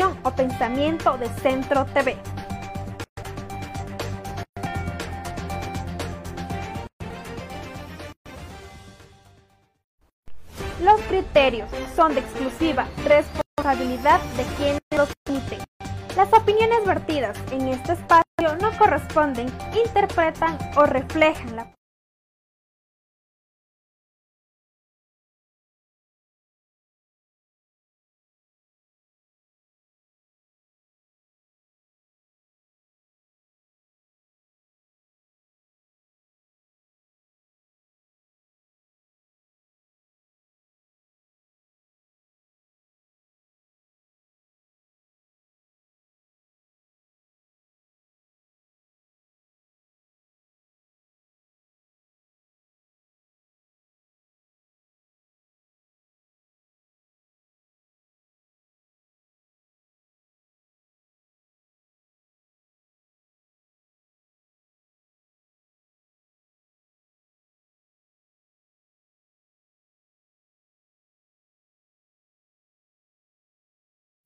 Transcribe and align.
o 0.00 0.30
pensamiento 0.30 1.18
de 1.18 1.28
Centro 1.40 1.84
TV. 1.92 2.16
Los 10.82 10.98
criterios 11.02 11.68
son 11.94 12.14
de 12.14 12.20
exclusiva 12.20 12.88
responsabilidad 13.04 14.20
de 14.36 14.44
quienes 14.56 14.80
los 14.96 15.10
emiten. 15.26 15.58
Las 16.16 16.32
opiniones 16.32 16.86
vertidas 16.86 17.36
en 17.50 17.68
este 17.68 17.92
espacio 17.92 18.56
no 18.62 18.76
corresponden, 18.78 19.52
interpretan 19.76 20.58
o 20.76 20.86
reflejan 20.86 21.56
la 21.56 21.74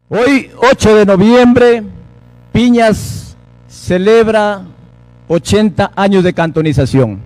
Hoy, 0.08 0.52
8 0.56 0.94
de 0.98 1.04
noviembre, 1.04 1.82
Piñas 2.52 3.36
celebra 3.66 4.62
80 5.26 5.90
años 5.96 6.22
de 6.22 6.32
cantonización. 6.32 7.20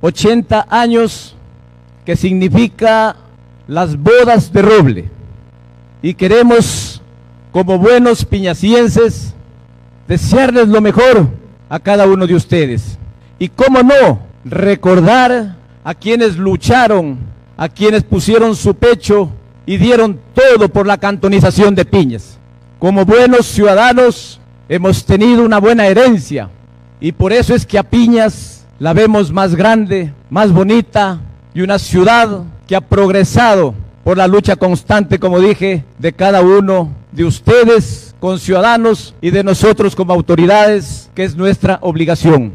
80 0.00 0.66
años 0.68 1.36
que 2.04 2.16
significa 2.16 3.14
las 3.68 3.96
bodas 3.96 4.52
de 4.52 4.62
roble. 4.62 5.04
Y 6.02 6.14
queremos, 6.14 7.00
como 7.52 7.78
buenos 7.78 8.24
piñacienses, 8.24 9.32
desearles 10.08 10.66
lo 10.66 10.80
mejor 10.80 11.28
a 11.68 11.78
cada 11.78 12.04
uno 12.08 12.26
de 12.26 12.34
ustedes. 12.34 12.98
Y 13.38 13.48
cómo 13.48 13.80
no, 13.84 14.18
recordar 14.44 15.54
a 15.84 15.94
quienes 15.94 16.36
lucharon, 16.36 17.16
a 17.56 17.68
quienes 17.68 18.02
pusieron 18.02 18.56
su 18.56 18.74
pecho 18.74 19.30
y 19.68 19.76
dieron 19.76 20.18
todo 20.32 20.70
por 20.70 20.86
la 20.86 20.96
cantonización 20.96 21.74
de 21.74 21.84
Piñas. 21.84 22.38
Como 22.78 23.04
buenos 23.04 23.44
ciudadanos 23.44 24.40
hemos 24.66 25.04
tenido 25.04 25.44
una 25.44 25.58
buena 25.58 25.86
herencia 25.86 26.48
y 27.00 27.12
por 27.12 27.34
eso 27.34 27.54
es 27.54 27.66
que 27.66 27.76
a 27.76 27.82
Piñas 27.82 28.64
la 28.78 28.94
vemos 28.94 29.30
más 29.30 29.54
grande, 29.54 30.14
más 30.30 30.52
bonita 30.52 31.20
y 31.52 31.60
una 31.60 31.78
ciudad 31.78 32.44
que 32.66 32.76
ha 32.76 32.80
progresado 32.80 33.74
por 34.04 34.16
la 34.16 34.26
lucha 34.26 34.56
constante, 34.56 35.18
como 35.18 35.38
dije, 35.38 35.84
de 35.98 36.14
cada 36.14 36.40
uno 36.40 36.90
de 37.12 37.26
ustedes, 37.26 38.14
con 38.20 38.38
ciudadanos 38.38 39.14
y 39.20 39.32
de 39.32 39.44
nosotros 39.44 39.94
como 39.94 40.14
autoridades, 40.14 41.10
que 41.14 41.24
es 41.24 41.36
nuestra 41.36 41.78
obligación. 41.82 42.54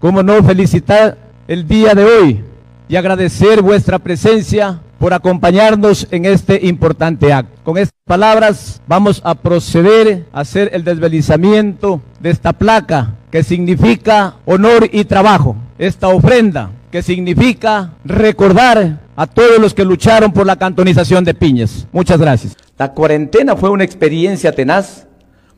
Como 0.00 0.24
no 0.24 0.42
felicitar 0.42 1.18
el 1.46 1.68
día 1.68 1.94
de 1.94 2.04
hoy 2.04 2.44
y 2.88 2.96
agradecer 2.96 3.62
vuestra 3.62 4.00
presencia 4.00 4.80
por 4.98 5.14
acompañarnos 5.14 6.06
en 6.10 6.24
este 6.24 6.66
importante 6.66 7.32
acto. 7.32 7.60
Con 7.64 7.78
estas 7.78 7.98
palabras 8.04 8.80
vamos 8.86 9.20
a 9.24 9.34
proceder 9.34 10.26
a 10.32 10.40
hacer 10.40 10.70
el 10.72 10.84
desvelizamiento 10.84 12.00
de 12.20 12.30
esta 12.30 12.52
placa 12.52 13.14
que 13.30 13.42
significa 13.42 14.36
honor 14.44 14.88
y 14.92 15.04
trabajo, 15.04 15.56
esta 15.78 16.08
ofrenda 16.08 16.70
que 16.90 17.02
significa 17.02 17.92
recordar 18.04 19.00
a 19.14 19.26
todos 19.26 19.58
los 19.58 19.74
que 19.74 19.84
lucharon 19.84 20.32
por 20.32 20.46
la 20.46 20.56
cantonización 20.56 21.24
de 21.24 21.34
Piñas. 21.34 21.86
Muchas 21.92 22.18
gracias. 22.18 22.56
La 22.78 22.92
cuarentena 22.92 23.56
fue 23.56 23.70
una 23.70 23.84
experiencia 23.84 24.52
tenaz 24.52 25.06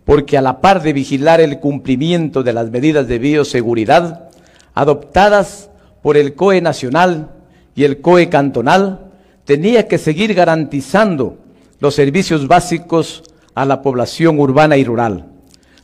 porque 0.05 0.37
a 0.37 0.43
la 0.43 0.61
par 0.61 0.83
de 0.83 0.93
vigilar 0.93 1.41
el 1.41 1.61
cumplimiento 1.61 2.43
de 2.43 2.53
las 2.53 2.71
medidas 2.71 3.07
de 3.07 3.19
bioseguridad 3.19 4.28
adoptadas 4.75 5.71
por 6.03 6.17
el 6.17 6.34
COE 6.34 6.61
nacional 6.61 7.31
y 7.75 7.84
el 7.84 8.01
COE 8.01 8.28
cantonal, 8.28 9.09
tenía 9.50 9.88
que 9.88 9.99
seguir 9.99 10.33
garantizando 10.33 11.37
los 11.81 11.97
servicios 11.97 12.47
básicos 12.47 13.25
a 13.56 13.65
la 13.65 13.83
población 13.83 14.38
urbana 14.38 14.77
y 14.77 14.84
rural, 14.84 15.27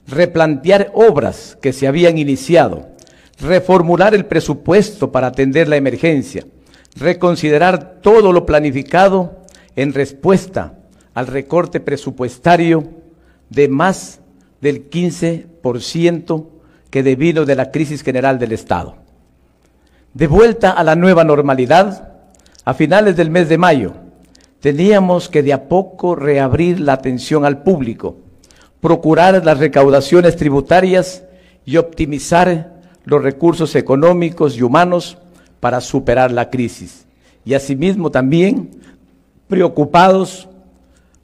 replantear 0.07 0.93
obras 0.95 1.59
que 1.61 1.73
se 1.73 1.89
habían 1.89 2.17
iniciado, 2.17 2.87
reformular 3.41 4.15
el 4.15 4.25
presupuesto 4.27 5.11
para 5.11 5.27
atender 5.27 5.67
la 5.67 5.75
emergencia, 5.75 6.47
reconsiderar 6.95 7.99
todo 8.03 8.33
lo 8.33 8.47
planificado 8.47 9.41
en 9.75 9.93
respuesta 9.95 10.75
al 11.13 11.27
recorte 11.27 11.81
presupuestario 11.81 12.89
de 13.51 13.67
más 13.67 14.21
del 14.61 14.89
15% 14.89 16.47
que 16.89 17.03
devino 17.03 17.45
de 17.45 17.57
la 17.57 17.73
crisis 17.73 18.05
general 18.05 18.39
del 18.39 18.53
Estado. 18.53 18.95
De 20.15 20.29
vuelta 20.29 20.71
a 20.71 20.85
la 20.85 20.95
nueva 20.95 21.25
normalidad, 21.25 22.16
a 22.67 22.75
finales 22.75 23.17
del 23.17 23.31
mes 23.31 23.49
de 23.49 23.59
mayo, 23.59 23.95
teníamos 24.59 25.29
que 25.29 25.45
de 25.45 25.53
a 25.53 25.69
poco 25.69 26.17
reabrir 26.17 26.81
la 26.81 26.95
atención 26.95 27.45
al 27.45 27.63
público, 27.63 28.17
procurar 28.81 29.45
las 29.45 29.59
recaudaciones 29.59 30.35
tributarias 30.35 31.23
y 31.65 31.77
optimizar 31.77 32.75
los 33.05 33.23
recursos 33.23 33.77
económicos 33.77 34.57
y 34.57 34.63
humanos 34.63 35.17
para 35.61 35.81
superar 35.81 36.33
la 36.33 36.51
crisis. 36.51 37.07
Y 37.45 37.55
asimismo 37.55 38.11
también 38.11 38.71
preocupados 39.47 40.49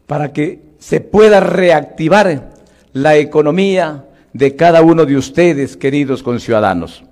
para 0.06 0.32
que 0.32 0.62
se 0.78 1.00
pueda 1.00 1.40
reactivar 1.40 2.50
la 2.92 3.16
economía 3.16 4.04
de 4.32 4.54
cada 4.54 4.80
uno 4.82 5.04
de 5.06 5.16
ustedes, 5.16 5.76
queridos 5.76 6.22
conciudadanos. 6.22 7.02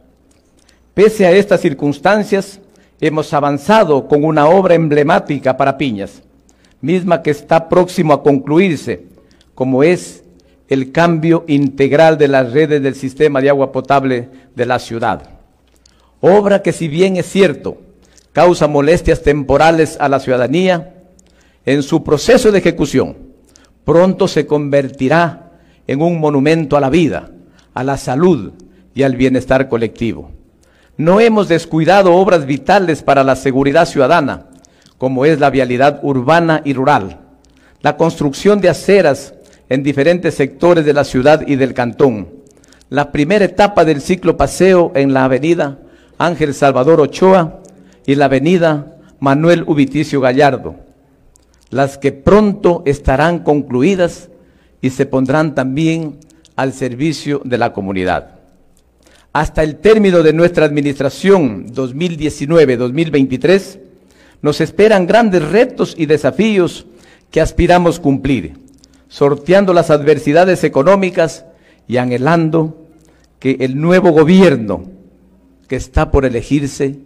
Pese 0.94 1.26
a 1.26 1.32
estas 1.32 1.60
circunstancias, 1.60 2.60
hemos 3.00 3.32
avanzado 3.32 4.06
con 4.06 4.24
una 4.24 4.48
obra 4.48 4.74
emblemática 4.74 5.56
para 5.56 5.78
Piñas, 5.78 6.22
misma 6.80 7.22
que 7.22 7.30
está 7.30 7.68
próximo 7.68 8.12
a 8.12 8.22
concluirse, 8.22 9.06
como 9.54 9.82
es 9.82 10.24
el 10.68 10.92
cambio 10.92 11.44
integral 11.48 12.16
de 12.18 12.28
las 12.28 12.52
redes 12.52 12.82
del 12.82 12.94
sistema 12.94 13.40
de 13.40 13.50
agua 13.50 13.72
potable 13.72 14.28
de 14.54 14.66
la 14.66 14.78
ciudad. 14.78 15.22
Obra 16.20 16.62
que 16.62 16.72
si 16.72 16.88
bien 16.88 17.16
es 17.16 17.26
cierto, 17.26 17.78
causa 18.32 18.68
molestias 18.68 19.22
temporales 19.22 19.96
a 20.00 20.08
la 20.08 20.20
ciudadanía, 20.20 20.94
en 21.66 21.82
su 21.82 22.04
proceso 22.04 22.52
de 22.52 22.58
ejecución 22.58 23.16
pronto 23.84 24.28
se 24.28 24.46
convertirá 24.46 25.52
en 25.86 26.02
un 26.02 26.20
monumento 26.20 26.76
a 26.76 26.80
la 26.80 26.90
vida, 26.90 27.30
a 27.74 27.82
la 27.82 27.96
salud 27.96 28.52
y 28.94 29.02
al 29.02 29.16
bienestar 29.16 29.68
colectivo. 29.68 30.30
No 31.00 31.18
hemos 31.18 31.48
descuidado 31.48 32.14
obras 32.14 32.44
vitales 32.44 33.02
para 33.02 33.24
la 33.24 33.34
seguridad 33.34 33.86
ciudadana, 33.86 34.48
como 34.98 35.24
es 35.24 35.40
la 35.40 35.48
vialidad 35.48 36.00
urbana 36.02 36.60
y 36.62 36.74
rural, 36.74 37.20
la 37.80 37.96
construcción 37.96 38.60
de 38.60 38.68
aceras 38.68 39.32
en 39.70 39.82
diferentes 39.82 40.34
sectores 40.34 40.84
de 40.84 40.92
la 40.92 41.04
ciudad 41.04 41.46
y 41.46 41.56
del 41.56 41.72
cantón, 41.72 42.28
la 42.90 43.12
primera 43.12 43.46
etapa 43.46 43.86
del 43.86 44.02
ciclo 44.02 44.36
paseo 44.36 44.92
en 44.94 45.14
la 45.14 45.24
avenida 45.24 45.78
Ángel 46.18 46.52
Salvador 46.52 47.00
Ochoa 47.00 47.60
y 48.04 48.14
la 48.16 48.26
avenida 48.26 48.98
Manuel 49.20 49.64
Ubiticio 49.66 50.20
Gallardo, 50.20 50.76
las 51.70 51.96
que 51.96 52.12
pronto 52.12 52.82
estarán 52.84 53.38
concluidas 53.38 54.28
y 54.82 54.90
se 54.90 55.06
pondrán 55.06 55.54
también 55.54 56.18
al 56.56 56.74
servicio 56.74 57.40
de 57.42 57.56
la 57.56 57.72
comunidad. 57.72 58.39
Hasta 59.32 59.62
el 59.62 59.76
término 59.76 60.24
de 60.24 60.32
nuestra 60.32 60.64
administración 60.64 61.72
2019-2023, 61.72 63.78
nos 64.42 64.60
esperan 64.60 65.06
grandes 65.06 65.48
retos 65.48 65.94
y 65.96 66.06
desafíos 66.06 66.86
que 67.30 67.40
aspiramos 67.40 68.00
cumplir, 68.00 68.54
sorteando 69.08 69.72
las 69.72 69.90
adversidades 69.90 70.64
económicas 70.64 71.44
y 71.86 71.98
anhelando 71.98 72.88
que 73.38 73.58
el 73.60 73.80
nuevo 73.80 74.10
gobierno 74.10 74.82
que 75.68 75.76
está 75.76 76.10
por 76.10 76.24
elegirse 76.24 76.98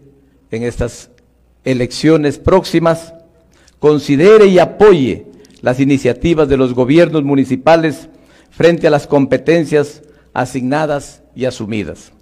en 0.51 0.63
estas 0.63 1.11
elecciones 1.65 2.39
próximas 2.39 3.13
considere 3.79 4.47
y 4.47 4.59
apoye 4.59 5.27
las 5.61 5.79
iniciativas 5.79 6.49
de 6.49 6.57
los 6.57 6.73
gobiernos 6.73 7.23
municipales 7.23 8.09
frente 8.51 8.87
a 8.87 8.91
las 8.91 9.07
competencias 9.07 10.01
asignadas 10.35 11.23
y 11.35 11.45
asumidas. 11.47 12.13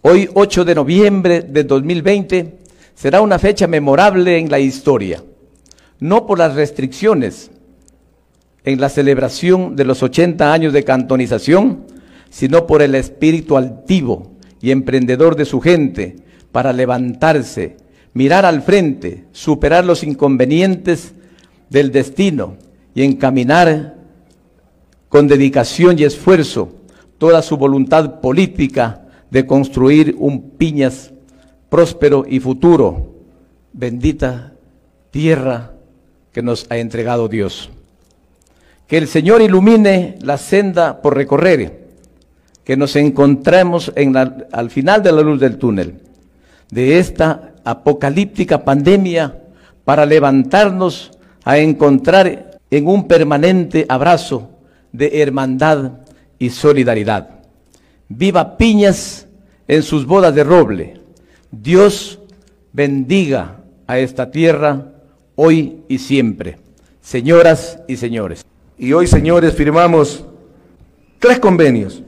Hoy, 0.00 0.30
8 0.32 0.64
de 0.64 0.74
noviembre 0.76 1.42
de 1.42 1.64
2020, 1.64 2.58
será 2.94 3.20
una 3.20 3.38
fecha 3.38 3.66
memorable 3.66 4.38
en 4.38 4.48
la 4.48 4.60
historia, 4.60 5.22
no 5.98 6.26
por 6.26 6.38
las 6.38 6.54
restricciones 6.54 7.50
en 8.64 8.80
la 8.80 8.88
celebración 8.88 9.76
de 9.76 9.84
los 9.84 10.02
80 10.02 10.52
años 10.52 10.72
de 10.72 10.84
cantonización, 10.84 11.86
sino 12.30 12.66
por 12.66 12.82
el 12.82 12.94
espíritu 12.94 13.56
altivo 13.56 14.32
y 14.60 14.70
emprendedor 14.70 15.36
de 15.36 15.44
su 15.44 15.60
gente 15.60 16.16
para 16.52 16.72
levantarse, 16.72 17.76
mirar 18.14 18.44
al 18.44 18.62
frente, 18.62 19.24
superar 19.32 19.84
los 19.84 20.04
inconvenientes 20.04 21.14
del 21.70 21.90
destino 21.90 22.56
y 22.94 23.02
encaminar 23.02 23.96
con 25.08 25.26
dedicación 25.26 25.98
y 25.98 26.04
esfuerzo 26.04 26.77
toda 27.18 27.42
su 27.42 27.56
voluntad 27.56 28.20
política 28.20 29.02
de 29.30 29.46
construir 29.46 30.16
un 30.18 30.50
Piñas 30.50 31.12
próspero 31.68 32.24
y 32.26 32.40
futuro. 32.40 33.14
Bendita 33.72 34.52
tierra 35.10 35.72
que 36.32 36.42
nos 36.42 36.66
ha 36.70 36.78
entregado 36.78 37.28
Dios. 37.28 37.70
Que 38.86 38.96
el 38.96 39.06
Señor 39.06 39.42
ilumine 39.42 40.16
la 40.22 40.38
senda 40.38 41.02
por 41.02 41.14
recorrer, 41.14 41.88
que 42.64 42.76
nos 42.76 42.96
encontremos 42.96 43.92
en 43.96 44.16
al 44.16 44.70
final 44.70 45.02
de 45.02 45.12
la 45.12 45.20
luz 45.20 45.40
del 45.40 45.58
túnel 45.58 46.08
de 46.70 46.98
esta 46.98 47.54
apocalíptica 47.64 48.64
pandemia 48.64 49.38
para 49.84 50.06
levantarnos 50.06 51.10
a 51.44 51.58
encontrar 51.58 52.58
en 52.70 52.86
un 52.86 53.08
permanente 53.08 53.86
abrazo 53.88 54.50
de 54.92 55.22
hermandad 55.22 55.92
y 56.38 56.50
solidaridad. 56.50 57.40
Viva 58.08 58.56
Piñas 58.56 59.26
en 59.66 59.82
sus 59.82 60.06
bodas 60.06 60.34
de 60.34 60.44
roble. 60.44 61.00
Dios 61.50 62.18
bendiga 62.72 63.60
a 63.86 63.98
esta 63.98 64.30
tierra 64.30 64.92
hoy 65.34 65.80
y 65.88 65.98
siempre. 65.98 66.58
Señoras 67.00 67.80
y 67.88 67.96
señores. 67.96 68.44
Y 68.76 68.92
hoy, 68.92 69.06
señores, 69.06 69.54
firmamos 69.54 70.24
tres 71.18 71.38
convenios. 71.38 72.02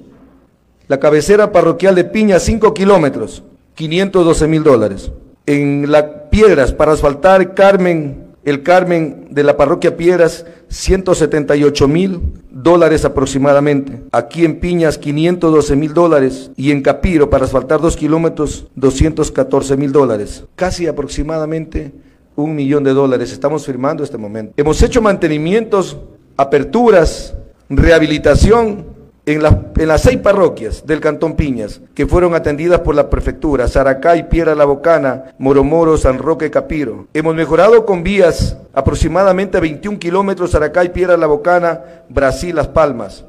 La 0.89 1.01
cabecera 1.01 1.53
parroquial 1.53 1.95
de 1.95 2.05
Piñas, 2.05 2.43
5 2.43 2.75
kilómetros, 2.75 3.43
512 3.75 4.49
mil 4.49 4.63
dólares. 4.63 5.11
En 5.47 5.91
las 5.91 6.05
Piedras, 6.31 6.73
para 6.73 6.93
asfaltar 6.93 7.55
Carmen, 7.55 8.30
el 8.45 8.63
Carmen 8.63 9.29
de 9.31 9.43
la 9.43 9.57
parroquia 9.57 9.97
Piedras, 9.97 10.47
178 10.69 11.89
mil 11.89 12.21
dólares 12.51 13.05
aproximadamente. 13.05 14.03
Aquí 14.13 14.45
en 14.45 14.61
Piñas, 14.61 14.99
512 14.99 15.77
mil 15.77 15.95
dólares. 15.95 16.51
Y 16.57 16.71
en 16.71 16.83
Capiro, 16.83 17.29
para 17.29 17.45
asfaltar 17.45 17.81
dos 17.81 17.97
kilómetros, 17.97 18.67
214 18.77 19.77
mil 19.77 19.93
dólares. 19.93 20.45
Casi 20.55 20.87
aproximadamente 20.87 21.93
un 22.37 22.55
millón 22.55 22.85
de 22.85 22.93
dólares 22.93 23.33
estamos 23.33 23.67
firmando 23.67 24.03
este 24.03 24.17
momento. 24.17 24.55
Hemos 24.57 24.83
hecho 24.83 25.03
mantenimientos, 25.03 25.99
aperturas, 26.37 27.35
rehabilitación 27.69 28.90
en, 29.35 29.89
las 29.89 30.03
seis 30.03 30.19
parroquias 30.19 30.87
del 30.87 31.01
Cantón 31.01 31.37
Piñas, 31.37 31.81
que 31.95 32.07
fueron 32.07 32.35
atendidas 32.35 32.81
por 32.81 32.95
la 32.95 33.11
prefectura, 33.11 33.69
Saracay, 33.69 34.29
Piedra 34.29 34.55
La 34.55 34.65
Bocana, 34.65 35.35
Moromoro, 35.39 35.97
San 35.97 36.19
Roque, 36.19 36.51
Capiro. 36.51 37.07
Hemos 37.15 37.35
mejorado 37.35 37.85
con 37.85 38.03
vías 38.03 38.57
aproximadamente 38.73 39.61
21 39.61 39.99
kilómetros 39.99 40.53
Saracay, 40.53 40.93
Piedra 40.93 41.17
La 41.17 41.27
Bocana, 41.27 41.81
Brasil, 42.09 42.55
Las 42.57 42.69
Palmas. 42.69 43.25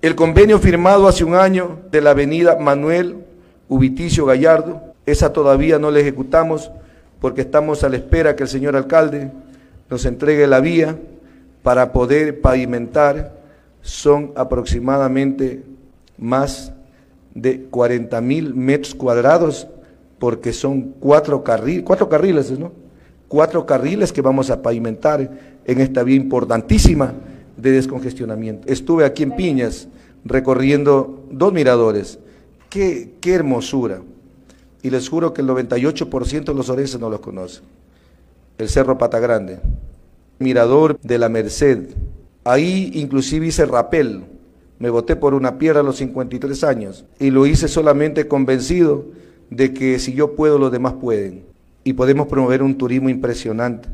El 0.00 0.14
convenio 0.14 0.58
firmado 0.58 1.08
hace 1.08 1.24
un 1.24 1.34
año 1.34 1.78
de 1.90 2.00
la 2.00 2.10
avenida 2.10 2.56
Manuel 2.58 3.24
Ubiticio 3.68 4.26
Gallardo, 4.26 4.82
esa 5.06 5.32
todavía 5.32 5.78
no 5.78 5.90
la 5.90 6.00
ejecutamos 6.00 6.70
porque 7.20 7.40
estamos 7.40 7.84
a 7.84 7.88
la 7.88 7.96
espera 7.96 8.36
que 8.36 8.42
el 8.42 8.48
señor 8.48 8.76
alcalde 8.76 9.30
nos 9.88 10.04
entregue 10.04 10.46
la 10.46 10.60
vía 10.60 10.96
para 11.62 11.92
poder 11.92 12.40
pavimentar 12.40 13.41
son 13.82 14.32
aproximadamente 14.36 15.64
más 16.16 16.72
de 17.34 17.64
40 17.64 18.20
mil 18.20 18.54
metros 18.54 18.94
cuadrados, 18.94 19.66
porque 20.18 20.52
son 20.52 20.94
cuatro, 21.00 21.42
carriles, 21.42 21.82
cuatro 21.84 22.08
carriles, 22.08 22.56
¿no? 22.58 22.72
Cuatro 23.28 23.66
carriles 23.66 24.12
que 24.12 24.22
vamos 24.22 24.50
a 24.50 24.62
pavimentar 24.62 25.30
en 25.64 25.80
esta 25.80 26.02
vía 26.02 26.16
importantísima 26.16 27.14
de 27.56 27.72
descongestionamiento. 27.72 28.68
Estuve 28.68 29.04
aquí 29.04 29.24
en 29.24 29.34
Piñas 29.34 29.88
recorriendo 30.24 31.26
dos 31.30 31.52
miradores. 31.52 32.18
Qué, 32.68 33.14
qué 33.20 33.34
hermosura. 33.34 34.02
Y 34.82 34.90
les 34.90 35.08
juro 35.08 35.32
que 35.32 35.42
el 35.42 35.48
98% 35.48 36.44
de 36.44 36.54
los 36.54 36.68
orenses 36.68 37.00
no 37.00 37.10
los 37.10 37.20
conocen. 37.20 37.64
El 38.58 38.68
Cerro 38.68 38.98
Pata 38.98 39.18
Grande, 39.18 39.60
mirador 40.38 40.98
de 41.00 41.18
la 41.18 41.28
Merced, 41.28 41.88
Ahí 42.44 42.90
inclusive 42.94 43.46
hice 43.46 43.66
rapel. 43.66 44.24
Me 44.78 44.90
voté 44.90 45.14
por 45.14 45.34
una 45.34 45.58
piedra 45.58 45.80
a 45.80 45.84
los 45.84 45.96
53 45.96 46.64
años 46.64 47.04
y 47.18 47.30
lo 47.30 47.46
hice 47.46 47.68
solamente 47.68 48.26
convencido 48.26 49.06
de 49.48 49.72
que 49.72 49.98
si 49.98 50.12
yo 50.12 50.34
puedo, 50.34 50.58
los 50.58 50.72
demás 50.72 50.94
pueden. 50.94 51.44
Y 51.84 51.92
podemos 51.92 52.26
promover 52.26 52.62
un 52.62 52.76
turismo 52.76 53.08
impresionante. 53.08 53.88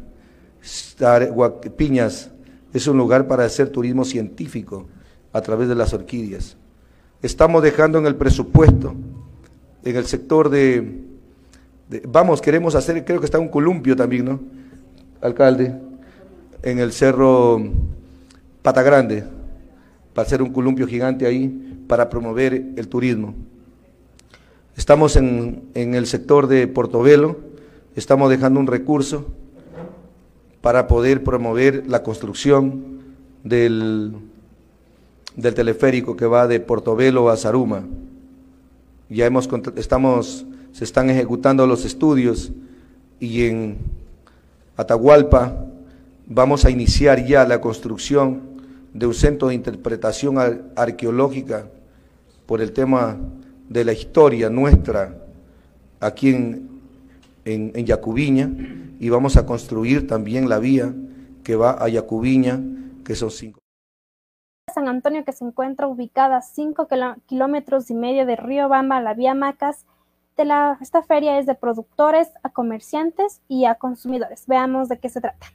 Piñas 1.76 2.30
es 2.72 2.86
un 2.86 2.96
lugar 2.96 3.26
para 3.26 3.44
hacer 3.44 3.68
turismo 3.68 4.04
científico 4.04 4.86
a 5.32 5.40
través 5.40 5.68
de 5.68 5.74
las 5.74 5.92
orquídeas. 5.92 6.56
Estamos 7.22 7.62
dejando 7.62 7.98
en 7.98 8.06
el 8.06 8.16
presupuesto, 8.16 8.94
en 9.84 9.96
el 9.96 10.06
sector 10.06 10.48
de, 10.48 11.02
de 11.88 12.02
vamos, 12.08 12.40
queremos 12.40 12.74
hacer, 12.74 13.04
creo 13.04 13.20
que 13.20 13.26
está 13.26 13.38
un 13.38 13.48
columpio 13.48 13.96
también, 13.96 14.24
¿no? 14.24 14.40
Alcalde, 15.20 15.74
en 16.62 16.78
el 16.78 16.92
cerro 16.92 17.60
Pata 18.68 18.82
Grande, 18.82 19.24
para 20.12 20.26
hacer 20.26 20.42
un 20.42 20.52
columpio 20.52 20.86
gigante 20.86 21.24
ahí, 21.24 21.48
para 21.88 22.10
promover 22.10 22.52
el 22.52 22.86
turismo. 22.86 23.34
Estamos 24.76 25.16
en, 25.16 25.70
el 25.72 26.06
sector 26.06 26.48
de 26.48 26.68
Portobelo, 26.68 27.38
estamos 27.96 28.28
dejando 28.28 28.60
un 28.60 28.66
recurso 28.66 29.24
para 30.60 30.86
poder 30.86 31.24
promover 31.24 31.84
la 31.86 32.02
construcción 32.02 32.98
del, 33.42 34.12
del 35.34 35.54
teleférico 35.54 36.14
que 36.14 36.26
va 36.26 36.46
de 36.46 36.60
Portobelo 36.60 37.30
a 37.30 37.38
Zaruma. 37.38 37.86
Ya 39.08 39.24
hemos, 39.24 39.48
estamos, 39.76 40.44
se 40.72 40.84
están 40.84 41.08
ejecutando 41.08 41.66
los 41.66 41.86
estudios 41.86 42.52
y 43.18 43.46
en 43.46 43.78
Atahualpa 44.76 45.64
vamos 46.26 46.66
a 46.66 46.70
iniciar 46.70 47.24
ya 47.24 47.46
la 47.46 47.62
construcción 47.62 48.47
de 48.92 49.06
un 49.06 49.14
centro 49.14 49.48
de 49.48 49.54
interpretación 49.54 50.38
arqueológica 50.76 51.66
por 52.46 52.60
el 52.60 52.72
tema 52.72 53.18
de 53.68 53.84
la 53.84 53.92
historia 53.92 54.48
nuestra 54.48 55.14
aquí 56.00 56.30
en, 56.30 56.68
en, 57.44 57.86
Yacubiña 57.86 58.50
y 58.98 59.08
vamos 59.10 59.36
a 59.36 59.46
construir 59.46 60.06
también 60.06 60.48
la 60.48 60.58
vía 60.58 60.94
que 61.44 61.56
va 61.56 61.82
a 61.82 61.88
Yacubiña, 61.88 62.60
que 63.04 63.14
son 63.14 63.30
cinco. 63.30 63.58
San 64.74 64.88
Antonio, 64.88 65.24
que 65.24 65.32
se 65.32 65.44
encuentra 65.44 65.88
ubicada 65.88 66.38
a 66.38 66.42
cinco 66.42 66.88
kilómetros 67.26 67.90
y 67.90 67.94
medio 67.94 68.26
de 68.26 68.36
Río 68.36 68.68
Bamba, 68.68 69.00
la 69.00 69.14
vía 69.14 69.34
Macas, 69.34 69.86
de 70.36 70.44
la, 70.44 70.78
esta 70.80 71.02
feria 71.02 71.38
es 71.38 71.46
de 71.46 71.54
productores 71.54 72.28
a 72.42 72.50
comerciantes 72.50 73.40
y 73.48 73.64
a 73.64 73.74
consumidores. 73.74 74.46
Veamos 74.46 74.88
de 74.88 74.98
qué 74.98 75.08
se 75.08 75.20
trata. 75.20 75.48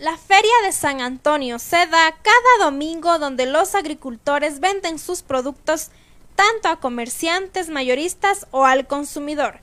La 0.00 0.16
Feria 0.16 0.50
de 0.64 0.72
San 0.72 1.02
Antonio 1.02 1.58
se 1.58 1.76
da 1.76 2.14
cada 2.22 2.64
domingo 2.64 3.18
donde 3.18 3.44
los 3.44 3.74
agricultores 3.74 4.58
venden 4.58 4.98
sus 4.98 5.20
productos 5.20 5.90
tanto 6.34 6.70
a 6.70 6.80
comerciantes 6.80 7.68
mayoristas 7.68 8.46
o 8.50 8.64
al 8.64 8.86
consumidor. 8.86 9.56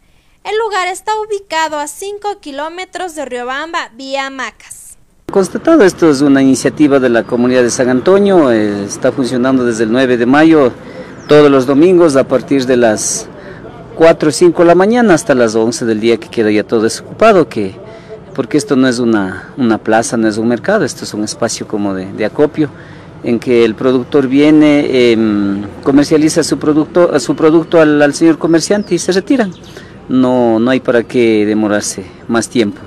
El 0.43 0.55
lugar 0.59 0.89
está 0.89 1.13
ubicado 1.19 1.79
a 1.79 1.87
5 1.87 2.39
kilómetros 2.39 3.15
de 3.15 3.25
Riobamba 3.25 3.89
vía 3.95 4.29
Macas. 4.29 4.97
Constatado, 5.31 5.83
esto 5.83 6.07
es 6.07 6.21
una 6.21 6.43
iniciativa 6.43 6.99
de 6.99 7.09
la 7.09 7.23
comunidad 7.23 7.63
de 7.63 7.71
San 7.71 7.89
Antonio, 7.89 8.51
eh, 8.51 8.85
está 8.85 9.11
funcionando 9.11 9.65
desde 9.65 9.85
el 9.85 9.91
9 9.91 10.17
de 10.17 10.27
mayo 10.27 10.71
todos 11.27 11.49
los 11.49 11.65
domingos 11.65 12.15
a 12.15 12.27
partir 12.27 12.67
de 12.67 12.77
las 12.77 13.27
4 13.95 14.29
o 14.29 14.31
5 14.31 14.61
de 14.61 14.67
la 14.67 14.75
mañana 14.75 15.15
hasta 15.15 15.33
las 15.33 15.55
11 15.55 15.85
del 15.85 15.99
día 15.99 16.17
que 16.17 16.29
queda 16.29 16.51
ya 16.51 16.63
todo 16.63 16.81
desocupado, 16.81 17.49
que, 17.49 17.86
porque 18.37 18.59
esto 18.59 18.75
no 18.75 18.87
es 18.87 18.99
una, 18.99 19.49
una 19.57 19.79
plaza, 19.79 20.15
no 20.15 20.27
es 20.27 20.37
un 20.37 20.47
mercado, 20.47 20.85
esto 20.85 21.05
es 21.05 21.13
un 21.15 21.23
espacio 21.23 21.67
como 21.67 21.95
de, 21.95 22.05
de 22.13 22.23
acopio 22.23 22.69
en 23.23 23.39
que 23.39 23.65
el 23.65 23.73
productor 23.73 24.27
viene, 24.27 25.11
em, 25.11 25.63
comercializa 25.81 26.43
su 26.43 26.59
producto, 26.59 27.19
su 27.19 27.35
producto 27.35 27.81
al, 27.81 27.99
al, 27.99 28.13
señor 28.13 28.37
comerciante 28.37 28.93
y 28.93 28.99
se 28.99 29.11
retiran. 29.11 29.51
No, 30.07 30.59
no 30.59 30.69
hay 30.69 30.79
para 30.79 31.01
qué 31.01 31.47
demorarse 31.47 32.05
más 32.27 32.47
tiempo. 32.47 32.79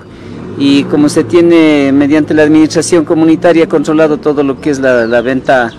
Y 0.56 0.84
como 0.84 1.08
se 1.08 1.24
tiene 1.24 1.90
mediante 1.92 2.32
la 2.32 2.44
administración 2.44 3.04
comunitaria 3.04 3.68
controlado 3.68 4.18
todo 4.18 4.44
lo 4.44 4.60
que 4.60 4.70
es 4.70 4.78
la, 4.78 5.04
la 5.08 5.20
venta 5.20 5.72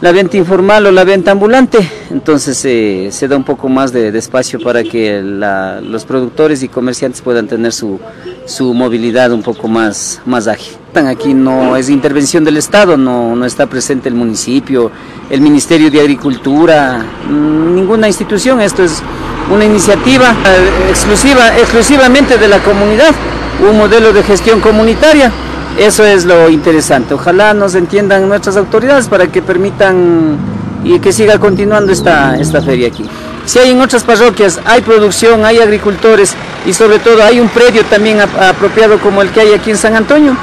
la 0.00 0.12
venta 0.12 0.36
informal 0.36 0.86
o 0.86 0.90
la 0.90 1.04
venta 1.04 1.30
ambulante, 1.30 1.78
entonces 2.10 2.64
eh, 2.64 3.08
se 3.12 3.28
da 3.28 3.36
un 3.36 3.44
poco 3.44 3.68
más 3.68 3.92
de, 3.92 4.08
espacio 4.16 4.58
para 4.58 4.82
que 4.82 5.20
la, 5.22 5.80
los 5.82 6.04
productores 6.04 6.62
y 6.62 6.68
comerciantes 6.68 7.20
puedan 7.20 7.46
tener 7.46 7.72
su, 7.72 8.00
su 8.46 8.72
movilidad 8.72 9.30
un 9.32 9.42
poco 9.42 9.68
más, 9.68 10.20
más 10.24 10.48
ágil. 10.48 10.76
Aquí 10.94 11.34
no 11.34 11.76
es 11.76 11.90
intervención 11.90 12.44
del 12.44 12.56
Estado, 12.56 12.96
no, 12.96 13.36
no 13.36 13.44
está 13.44 13.66
presente 13.66 14.08
el 14.08 14.14
municipio, 14.14 14.90
el 15.28 15.40
Ministerio 15.40 15.90
de 15.90 16.00
Agricultura, 16.00 17.04
mm, 17.28 17.74
ninguna 17.74 18.06
institución, 18.06 18.60
esto 18.60 18.82
es 18.82 19.02
una 19.52 19.64
iniciativa 19.64 20.30
eh, 20.30 20.90
exclusiva, 20.90 21.58
exclusivamente 21.58 22.38
de 22.38 22.48
la 22.48 22.58
comunidad, 22.60 23.10
un 23.68 23.76
modelo 23.76 24.12
de 24.12 24.22
gestión 24.22 24.60
comunitaria. 24.60 25.30
Eso 25.78 26.04
es 26.04 26.24
lo 26.24 26.50
interesante. 26.50 27.14
Ojalá 27.14 27.54
nos 27.54 27.74
entiendan 27.74 28.28
nuestras 28.28 28.56
autoridades 28.56 29.08
para 29.08 29.28
que 29.28 29.40
permitan 29.40 30.36
y 30.84 30.98
que 30.98 31.12
siga 31.12 31.38
continuando 31.38 31.92
esta, 31.92 32.36
esta 32.38 32.62
feria 32.62 32.88
aquí. 32.88 33.04
Si 33.46 33.58
hay 33.58 33.70
en 33.70 33.80
otras 33.80 34.04
parroquias, 34.04 34.60
hay 34.64 34.82
producción, 34.82 35.44
hay 35.44 35.58
agricultores 35.58 36.34
y 36.66 36.72
sobre 36.72 36.98
todo 36.98 37.22
hay 37.22 37.40
un 37.40 37.48
predio 37.48 37.84
también 37.84 38.20
apropiado 38.20 38.98
como 38.98 39.22
el 39.22 39.30
que 39.30 39.40
hay 39.40 39.52
aquí 39.52 39.70
en 39.70 39.76
San 39.76 39.96
Antonio. 39.96 40.36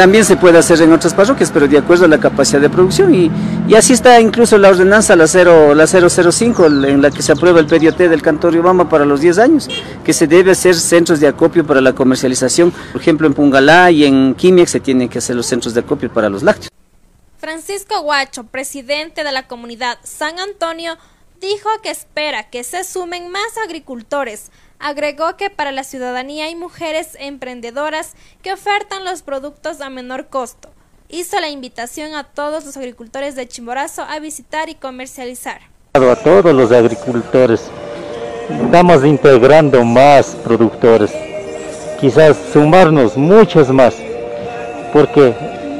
También 0.00 0.24
se 0.24 0.38
puede 0.38 0.56
hacer 0.56 0.80
en 0.80 0.94
otras 0.94 1.12
parroquias, 1.12 1.50
pero 1.52 1.68
de 1.68 1.76
acuerdo 1.76 2.06
a 2.06 2.08
la 2.08 2.18
capacidad 2.18 2.58
de 2.58 2.70
producción. 2.70 3.14
Y, 3.14 3.30
y 3.68 3.74
así 3.74 3.92
está 3.92 4.18
incluso 4.18 4.56
la 4.56 4.70
ordenanza, 4.70 5.14
la, 5.14 5.26
0, 5.26 5.74
la 5.74 5.86
005, 5.86 6.64
en 6.64 7.02
la 7.02 7.10
que 7.10 7.20
se 7.20 7.32
aprueba 7.32 7.60
el 7.60 7.66
PDOT 7.66 7.98
del 7.98 8.22
Cantón 8.22 8.54
Riobamba 8.54 8.88
para 8.88 9.04
los 9.04 9.20
10 9.20 9.38
años, 9.38 9.68
que 10.02 10.14
se 10.14 10.26
debe 10.26 10.52
hacer 10.52 10.74
centros 10.74 11.20
de 11.20 11.28
acopio 11.28 11.66
para 11.66 11.82
la 11.82 11.92
comercialización. 11.92 12.70
Por 12.92 13.02
ejemplo, 13.02 13.26
en 13.26 13.34
Pungalá 13.34 13.90
y 13.90 14.06
en 14.06 14.34
Quimiex 14.34 14.70
se 14.70 14.80
tienen 14.80 15.06
que 15.06 15.18
hacer 15.18 15.36
los 15.36 15.44
centros 15.44 15.74
de 15.74 15.80
acopio 15.80 16.10
para 16.10 16.30
los 16.30 16.42
lácteos. 16.42 16.70
Francisco 17.36 18.00
Guacho, 18.00 18.44
presidente 18.44 19.22
de 19.22 19.32
la 19.32 19.48
comunidad 19.48 19.98
San 20.02 20.38
Antonio, 20.38 20.96
dijo 21.42 21.68
que 21.82 21.90
espera 21.90 22.48
que 22.48 22.64
se 22.64 22.84
sumen 22.84 23.28
más 23.28 23.58
agricultores. 23.62 24.50
Agregó 24.82 25.36
que 25.36 25.50
para 25.50 25.72
la 25.72 25.84
ciudadanía 25.84 26.46
hay 26.46 26.56
mujeres 26.56 27.14
emprendedoras 27.20 28.14
que 28.40 28.54
ofertan 28.54 29.04
los 29.04 29.20
productos 29.20 29.82
a 29.82 29.90
menor 29.90 30.28
costo. 30.28 30.70
Hizo 31.10 31.38
la 31.38 31.50
invitación 31.50 32.14
a 32.14 32.24
todos 32.24 32.64
los 32.64 32.78
agricultores 32.78 33.34
de 33.34 33.46
Chimborazo 33.46 34.02
a 34.08 34.18
visitar 34.20 34.70
y 34.70 34.76
comercializar. 34.76 35.60
A 35.92 36.16
todos 36.16 36.54
los 36.54 36.72
agricultores, 36.72 37.70
estamos 38.48 39.04
integrando 39.04 39.84
más 39.84 40.34
productores, 40.36 41.12
quizás 42.00 42.38
sumarnos 42.50 43.18
muchos 43.18 43.68
más, 43.68 43.94
porque 44.94 45.34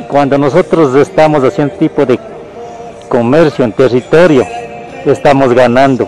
cuando 0.08 0.36
nosotros 0.36 0.94
estamos 0.94 1.42
haciendo 1.42 1.74
tipo 1.76 2.04
de 2.04 2.20
comercio 3.08 3.64
en 3.64 3.72
territorio, 3.72 4.46
estamos 5.06 5.54
ganando, 5.54 6.06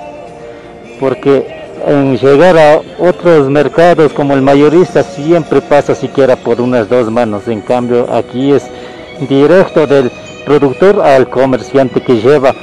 porque 1.00 1.61
en 1.86 2.16
llegar 2.16 2.56
a 2.58 2.80
otros 2.98 3.48
mercados 3.48 4.12
como 4.12 4.34
el 4.34 4.42
mayorista 4.42 5.02
siempre 5.02 5.60
pasa 5.60 5.94
siquiera 5.94 6.36
por 6.36 6.60
unas 6.60 6.88
dos 6.88 7.10
manos, 7.10 7.48
en 7.48 7.60
cambio 7.60 8.12
aquí 8.12 8.52
es 8.52 8.64
directo 9.28 9.86
del 9.86 10.10
productor 10.44 11.00
al 11.00 11.28
comerciante 11.28 12.00
que 12.00 12.20
lleva 12.20 12.54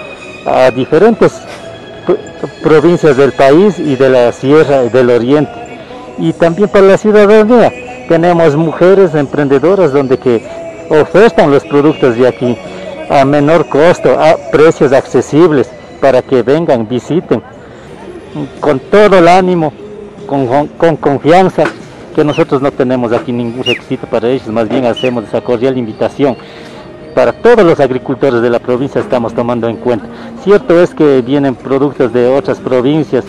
a 0.46 0.72
diferentes 0.72 1.34
provincias 2.64 3.18
del 3.18 3.32
país 3.34 3.80
y 3.80 3.96
de 3.96 4.10
la 4.10 4.32
sierra 4.32 4.84
del 4.84 5.10
oriente. 5.10 5.52
Y 6.18 6.34
también 6.34 6.70
para 6.70 6.86
la 6.86 6.98
ciudadanía. 6.98 7.72
Tenemos 8.08 8.56
mujeres 8.56 9.14
emprendedoras 9.14 9.94
donde 9.94 10.18
que 10.18 10.44
ofertan 10.90 11.52
los 11.52 11.64
productos 11.64 12.18
de 12.18 12.28
aquí 12.28 12.58
a 13.10 13.24
menor 13.24 13.70
costo, 13.70 14.20
a 14.20 14.36
precios 14.52 14.92
accesibles 14.92 15.70
para 16.02 16.22
que 16.22 16.42
vengan, 16.42 16.88
visiten 16.88 17.42
con 18.60 18.80
todo 18.80 19.18
el 19.18 19.28
ánimo, 19.28 19.74
con, 20.26 20.68
con, 20.68 20.98
confianza, 20.98 21.64
que 22.16 22.24
nosotros 22.24 22.62
no 22.62 22.72
tenemos 22.72 23.12
aquí 23.12 23.32
ningún 23.32 23.64
requisito 23.64 24.08
para 24.08 24.30
ellos, 24.30 24.48
más 24.48 24.68
bien 24.68 24.86
hacemos 24.86 25.26
esa 25.26 25.42
cordial 25.42 25.78
invitación. 25.78 26.36
Para 27.16 27.34
todos 27.34 27.66
los 27.66 27.80
agricultores 27.80 28.42
de 28.42 28.50
la 28.50 28.60
provincia 28.60 29.02
estamos 29.02 29.34
tomando 29.34 29.68
en 29.68 29.78
cuenta. 29.78 30.06
Cierto 30.44 30.82
es 30.82 30.94
que 30.94 31.22
vienen 31.22 31.56
productos 31.56 32.14
de 32.14 32.28
otras 32.28 32.60
provincias, 32.60 33.26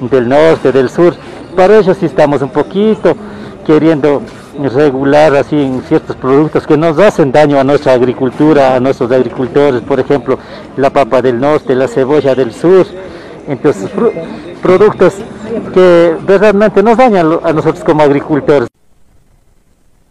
del 0.00 0.28
norte, 0.28 0.72
del 0.72 0.90
sur, 0.90 1.14
para 1.56 1.78
ellos 1.78 1.96
sí 1.98 2.06
estamos 2.06 2.42
un 2.42 2.50
poquito 2.50 3.16
queriendo 3.66 4.22
regular 4.74 5.34
así 5.36 5.60
en 5.60 5.82
ciertos 5.82 6.16
productos 6.16 6.66
que 6.66 6.76
nos 6.76 6.98
hacen 6.98 7.32
daño 7.32 7.58
a 7.58 7.64
nuestra 7.64 7.92
agricultura, 7.92 8.74
a 8.74 8.80
nuestros 8.80 9.10
agricultores, 9.10 9.82
por 9.82 10.00
ejemplo, 10.00 10.38
la 10.76 10.90
papa 10.90 11.20
del 11.20 11.40
norte, 11.40 11.74
la 11.74 11.88
cebolla 11.88 12.34
del 12.34 12.52
sur, 12.52 12.86
entonces 13.46 13.90
productos 14.62 15.14
que 15.72 16.16
realmente 16.26 16.82
nos 16.82 16.96
dañan 16.96 17.40
a 17.42 17.52
nosotros 17.52 17.84
como 17.84 18.02
agricultores. 18.02 18.68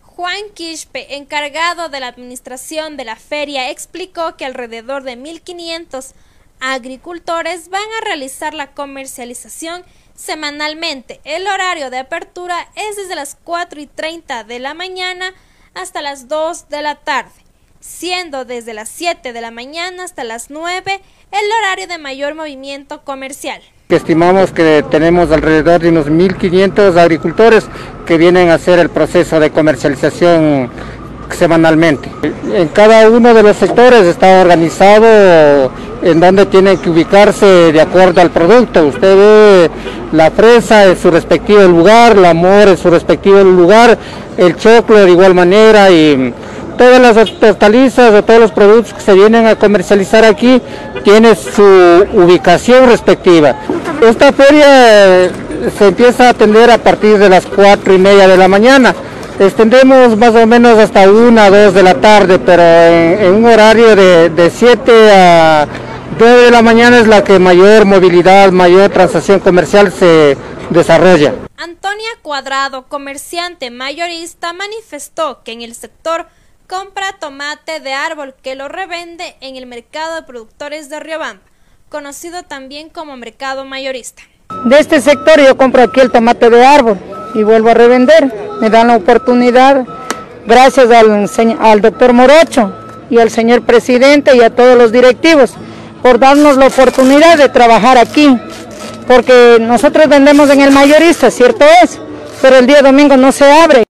Juan 0.02 0.44
Quispe, 0.54 1.18
encargado 1.18 1.90
de 1.90 2.00
la 2.00 2.08
administración 2.08 2.96
de 2.98 3.06
la 3.06 3.16
feria, 3.16 3.70
explicó 3.70 4.38
que 4.38 4.46
alrededor 4.46 5.04
de 5.04 5.18
1.500 5.18 6.14
agricultores 6.62 7.70
van 7.70 7.84
a 8.02 8.06
realizar 8.06 8.54
la 8.54 8.72
comercialización 8.72 9.84
semanalmente. 10.16 11.20
El 11.26 11.46
horario 11.48 11.90
de 11.90 12.00
apertura 12.00 12.56
es 12.76 12.96
desde 12.96 13.16
las 13.16 13.38
4 13.44 13.82
y 13.82 13.88
30 13.88 14.46
de 14.46 14.60
la 14.60 14.74
mañana 14.74 15.34
hasta 15.74 16.02
las 16.02 16.30
2 16.30 16.70
de 16.70 16.82
la 16.82 16.96
tarde, 16.96 17.32
siendo 17.86 18.46
desde 18.46 18.74
las 18.74 18.90
7 18.90 19.32
de 19.32 19.42
la 19.42 19.52
mañana 19.52 20.04
hasta 20.04 20.24
las 20.24 20.50
9 20.50 21.02
el 21.32 21.52
horario 21.60 21.88
de 21.88 21.98
mayor 21.98 22.34
movimiento 22.34 23.02
comercial. 23.04 23.62
Estimamos 23.90 24.52
que 24.52 24.84
tenemos 24.90 25.32
alrededor 25.32 25.82
de 25.82 25.90
unos 25.90 26.08
1.500 26.08 26.98
agricultores 26.98 27.66
que 28.06 28.18
vienen 28.18 28.50
a 28.50 28.56
hacer 28.56 28.80
el 28.80 28.90
proceso 28.90 29.40
de 29.40 29.52
comercialización 29.52 30.72
semanalmente. 31.38 32.10
En 32.54 32.68
cada 32.70 33.10
uno 33.10 33.34
de 33.34 33.44
los 33.44 33.56
sectores 33.58 34.04
está 34.06 34.42
organizado 34.42 35.72
en 36.02 36.20
donde 36.20 36.48
tiene 36.48 36.78
que 36.78 36.90
ubicarse 36.90 37.46
de 37.72 37.82
acuerdo 37.82 38.22
al 38.22 38.32
producto. 38.32 38.88
Usted 38.88 39.16
ve 39.16 39.72
la 40.12 40.32
fresa 40.32 40.86
en 40.86 40.98
su 40.98 41.12
respectivo 41.12 41.62
lugar, 41.64 42.18
la 42.18 42.34
mora 42.34 42.72
en 42.72 42.78
su 42.78 42.90
respectivo 42.90 43.44
lugar, 43.44 43.98
el 44.38 44.56
choclo 44.56 44.98
de 44.98 45.12
igual 45.12 45.36
manera 45.36 45.92
y 45.92 46.34
todas 46.76 47.02
las 47.02 47.18
hortalizas 47.18 48.14
o 48.14 48.24
todos 48.24 48.40
los 48.40 48.52
productos 48.52 48.94
que 48.94 49.02
se 49.02 49.14
vienen 49.14 49.48
a 49.48 49.56
comercializar 49.56 50.24
aquí 50.24 50.62
tienen 51.04 51.36
su 51.36 51.64
ubicación 52.14 52.88
respectiva. 52.90 53.56
Esta 54.02 54.32
feria 54.32 54.66
eh, 54.68 55.32
se 55.78 55.88
empieza 55.88 56.28
a 56.28 56.30
atender 56.30 56.70
a 56.72 56.78
partir 56.78 57.18
de 57.18 57.30
las 57.30 57.46
cuatro 57.46 57.94
y 57.94 57.98
media 57.98 58.28
de 58.28 58.38
la 58.38 58.48
mañana. 58.48 58.94
Extendemos 59.40 60.16
más 60.18 60.34
o 60.36 60.46
menos 60.46 60.78
hasta 60.80 61.10
una, 61.10 61.50
dos 61.50 61.74
de 61.74 61.84
la 61.84 61.96
tarde, 61.96 62.40
pero 62.40 62.64
en, 62.64 63.34
un 63.34 63.46
horario 63.46 63.96
de, 63.96 64.30
de 64.30 64.50
7 64.50 65.12
a 65.12 65.68
9 66.18 66.42
de 66.44 66.52
la 66.52 66.62
mañana 66.62 67.00
es 67.00 67.08
la 67.08 67.24
que 67.24 67.38
mayor 67.40 67.86
movilidad, 67.86 68.52
mayor 68.52 68.90
transacción 68.90 69.40
comercial 69.42 69.92
se 69.92 70.38
desarrolla. 70.70 71.34
Antonia 71.58 72.10
Cuadrado, 72.22 72.88
comerciante 72.88 73.70
mayorista, 73.72 74.54
manifestó 74.54 75.44
que 75.44 75.52
en 75.52 75.62
el 75.62 75.76
sector 75.76 76.28
compra 76.68 77.14
tomate 77.20 77.80
de 77.80 77.94
árbol 77.94 78.34
que 78.42 78.56
lo 78.56 78.68
revende 78.68 79.36
en 79.42 79.56
el 79.56 79.66
mercado 79.66 80.16
de 80.16 80.24
productores 80.24 80.90
de 80.90 81.00
Riobamba. 81.00 81.42
conocido 81.90 82.44
también 82.44 82.90
como 82.90 83.16
mercado 83.16 83.66
mayorista. 83.66 84.24
De 84.66 84.80
este 84.80 85.00
sector 85.00 85.40
yo 85.40 85.56
compro 85.56 85.84
aquí 85.84 86.00
el 86.00 86.12
tomate 86.12 86.50
de 86.50 86.66
árbol 86.66 86.98
y 87.34 87.44
vuelvo 87.44 87.70
a 87.70 87.74
revender. 87.74 88.34
Me 88.60 88.70
dan 88.70 88.88
la 88.88 88.98
oportunidad, 88.98 89.86
gracias 90.46 90.90
al, 90.92 91.30
al 91.60 91.82
doctor 91.82 92.14
Morocho 92.14 92.74
y 93.10 93.20
al 93.20 93.30
señor 93.30 93.62
presidente 93.62 94.36
y 94.36 94.42
a 94.42 94.50
todos 94.50 94.78
los 94.78 94.92
directivos, 94.92 95.54
por 96.02 96.20
darnos 96.20 96.58
la 96.58 96.68
oportunidad 96.68 97.38
de 97.38 97.50
trabajar 97.50 97.98
aquí. 97.98 98.38
Porque 99.08 99.58
nosotros 99.62 100.08
vendemos 100.08 100.50
en 100.50 100.62
el 100.62 100.72
mayorista, 100.72 101.30
cierto 101.30 101.64
es, 101.84 102.00
pero 102.42 102.58
el 102.58 102.66
día 102.66 102.82
domingo 102.82 103.16
no 103.16 103.32
se 103.32 103.50
abre. 103.52 103.84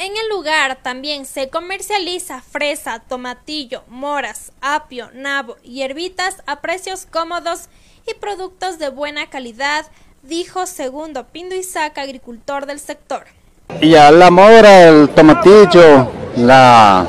En 0.00 0.12
el 0.12 0.28
lugar 0.28 0.78
también 0.80 1.26
se 1.26 1.48
comercializa 1.48 2.40
fresa, 2.40 3.00
tomatillo, 3.00 3.82
moras, 3.88 4.52
apio, 4.60 5.10
nabo 5.12 5.56
y 5.64 5.82
herbitas 5.82 6.36
a 6.46 6.60
precios 6.60 7.04
cómodos 7.10 7.62
y 8.08 8.14
productos 8.14 8.78
de 8.78 8.90
buena 8.90 9.28
calidad, 9.28 9.86
dijo 10.22 10.66
Segundo 10.66 11.24
Pindo 11.24 11.56
Isaac, 11.56 11.98
agricultor 11.98 12.66
del 12.66 12.78
sector. 12.78 13.24
Y 13.80 13.96
a 13.96 14.12
la 14.12 14.30
mora, 14.30 14.86
el 14.86 15.08
tomatillo, 15.08 16.08
la, 16.36 17.04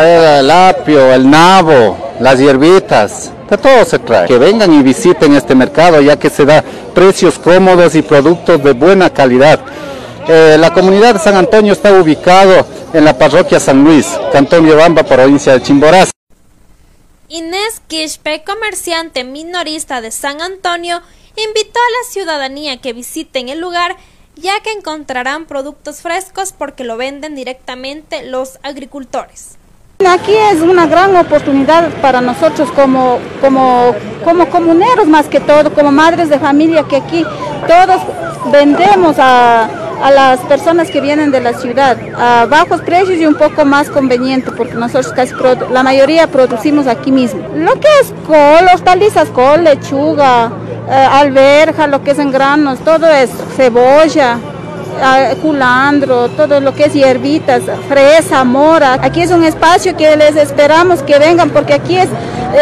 el 0.00 0.50
apio, 0.50 1.12
el 1.12 1.28
nabo, 1.28 2.14
las 2.18 2.38
hierbitas, 2.38 3.30
de 3.50 3.58
todo 3.58 3.84
se 3.84 3.98
trae. 3.98 4.26
Que 4.26 4.38
vengan 4.38 4.72
y 4.72 4.82
visiten 4.82 5.36
este 5.36 5.54
mercado 5.54 6.00
ya 6.00 6.18
que 6.18 6.30
se 6.30 6.46
da 6.46 6.64
precios 6.94 7.38
cómodos 7.38 7.94
y 7.94 8.00
productos 8.00 8.64
de 8.64 8.72
buena 8.72 9.10
calidad. 9.10 9.60
Eh, 10.28 10.56
la 10.58 10.72
comunidad 10.72 11.14
de 11.14 11.20
San 11.20 11.36
Antonio 11.36 11.72
está 11.72 11.92
ubicado 11.92 12.66
en 12.92 13.04
la 13.04 13.18
parroquia 13.18 13.58
San 13.58 13.82
Luis, 13.82 14.06
Cantón 14.32 14.66
Yobamba, 14.66 15.02
provincia 15.02 15.52
de 15.54 15.62
Chimborazo. 15.62 16.12
Inés 17.28 17.80
Quispe, 17.88 18.44
comerciante 18.44 19.24
minorista 19.24 20.00
de 20.00 20.10
San 20.10 20.40
Antonio, 20.40 21.00
invitó 21.36 21.80
a 21.80 22.04
la 22.04 22.10
ciudadanía 22.10 22.80
que 22.80 22.92
visiten 22.92 23.48
el 23.48 23.58
lugar 23.58 23.96
ya 24.36 24.60
que 24.62 24.72
encontrarán 24.72 25.46
productos 25.46 26.02
frescos 26.02 26.52
porque 26.56 26.84
lo 26.84 26.96
venden 26.96 27.34
directamente 27.34 28.22
los 28.24 28.58
agricultores. 28.62 29.56
Aquí 30.06 30.32
es 30.34 30.60
una 30.60 30.86
gran 30.86 31.14
oportunidad 31.16 31.88
para 32.00 32.20
nosotros 32.20 32.70
como, 32.72 33.18
como, 33.40 33.94
como 34.24 34.48
comuneros 34.48 35.06
más 35.06 35.26
que 35.26 35.40
todo, 35.40 35.72
como 35.72 35.92
madres 35.92 36.28
de 36.28 36.38
familia 36.38 36.84
que 36.84 36.96
aquí 36.96 37.24
todos 37.66 38.02
vendemos 38.50 39.16
a, 39.18 39.68
a 40.02 40.10
las 40.10 40.40
personas 40.40 40.90
que 40.90 41.00
vienen 41.00 41.30
de 41.30 41.40
la 41.40 41.54
ciudad 41.54 41.96
a 42.18 42.46
bajos 42.46 42.80
precios 42.80 43.18
y 43.18 43.26
un 43.26 43.36
poco 43.36 43.64
más 43.64 43.88
conveniente 43.88 44.50
porque 44.50 44.74
nosotros 44.74 45.12
casi 45.12 45.32
la 45.70 45.82
mayoría 45.82 46.26
producimos 46.26 46.86
aquí 46.86 47.12
mismo. 47.12 47.48
Lo 47.54 47.74
que 47.78 47.88
es 48.00 48.12
col, 48.26 48.66
hortalizas, 48.72 49.28
col, 49.28 49.64
lechuga, 49.64 50.50
eh, 50.88 50.92
alberja, 50.92 51.86
lo 51.86 52.02
que 52.02 52.10
es 52.10 52.18
en 52.18 52.32
granos, 52.32 52.80
todo 52.80 53.06
es 53.08 53.30
cebolla, 53.56 54.38
culandro, 55.40 56.28
todo 56.30 56.60
lo 56.60 56.74
que 56.74 56.84
es 56.84 56.92
hierbitas, 56.92 57.62
fresa, 57.88 58.44
mora. 58.44 58.98
Aquí 59.02 59.22
es 59.22 59.30
un 59.30 59.44
espacio 59.44 59.96
que 59.96 60.16
les 60.16 60.36
esperamos 60.36 61.02
que 61.02 61.18
vengan 61.18 61.50
porque 61.50 61.74
aquí 61.74 61.98
es 61.98 62.08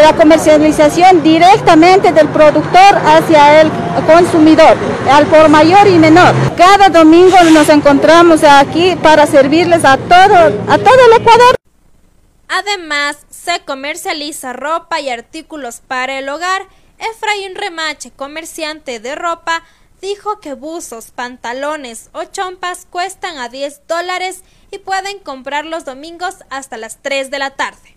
la 0.03 0.13
comercialización 0.13 1.23
directamente 1.23 2.13
del 2.13 2.29
productor 2.29 2.97
hacia 3.05 3.61
el 3.61 3.71
consumidor, 4.07 4.77
al 5.11 5.27
por 5.27 5.49
mayor 5.49 5.87
y 5.89 5.99
menor. 5.99 6.33
Cada 6.57 6.89
domingo 6.89 7.37
nos 7.53 7.69
encontramos 7.69 8.45
aquí 8.45 8.97
para 9.03 9.27
servirles 9.27 9.85
a 9.85 9.97
todo, 9.97 10.37
a 10.69 10.79
todo 10.79 11.07
el 11.07 11.21
Ecuador. 11.21 11.57
Además, 12.49 13.19
se 13.31 13.61
comercializa 13.65 14.53
ropa 14.53 15.01
y 15.01 15.09
artículos 15.09 15.83
para 15.87 16.19
el 16.19 16.29
hogar. 16.29 16.63
Efraín 16.99 17.55
Remache, 17.55 18.11
comerciante 18.11 19.01
de 19.01 19.15
ropa, 19.15 19.63
dijo 20.01 20.41
que 20.41 20.55
buzos, 20.55 21.11
pantalones 21.11 22.11
o 22.13 22.25
chompas 22.25 22.87
cuestan 22.89 23.39
a 23.39 23.49
10 23.49 23.83
dólares 23.87 24.43
y 24.71 24.79
pueden 24.79 25.19
comprar 25.19 25.67
los 25.67 25.85
domingos 25.85 26.45
hasta 26.51 26.77
las 26.77 26.99
3 27.03 27.31
de 27.31 27.39
la 27.39 27.51
tarde. 27.51 27.97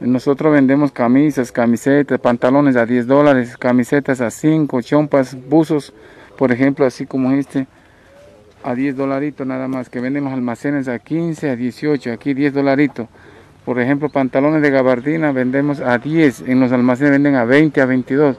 Nosotros 0.00 0.52
vendemos 0.52 0.92
camisas, 0.92 1.52
camisetas, 1.52 2.18
pantalones 2.18 2.76
a 2.76 2.86
10 2.86 3.06
dólares, 3.06 3.56
camisetas 3.58 4.22
a 4.22 4.30
5, 4.30 4.80
chompas, 4.80 5.36
buzos, 5.48 5.92
por 6.38 6.52
ejemplo, 6.52 6.86
así 6.86 7.04
como 7.04 7.32
este, 7.32 7.66
a 8.62 8.74
10 8.74 8.96
dolaritos 8.96 9.46
nada 9.46 9.68
más, 9.68 9.90
que 9.90 10.00
vendemos 10.00 10.32
almacenes 10.32 10.88
a 10.88 10.98
15, 10.98 11.50
a 11.50 11.56
18, 11.56 12.12
aquí 12.12 12.32
10 12.32 12.54
dolaritos. 12.54 13.08
Por 13.66 13.78
ejemplo, 13.78 14.08
pantalones 14.08 14.62
de 14.62 14.70
gabardina 14.70 15.32
vendemos 15.32 15.80
a 15.80 15.98
10, 15.98 16.48
en 16.48 16.60
los 16.60 16.72
almacenes 16.72 17.12
venden 17.12 17.34
a 17.34 17.44
20, 17.44 17.80
a 17.82 17.84
22. 17.84 18.38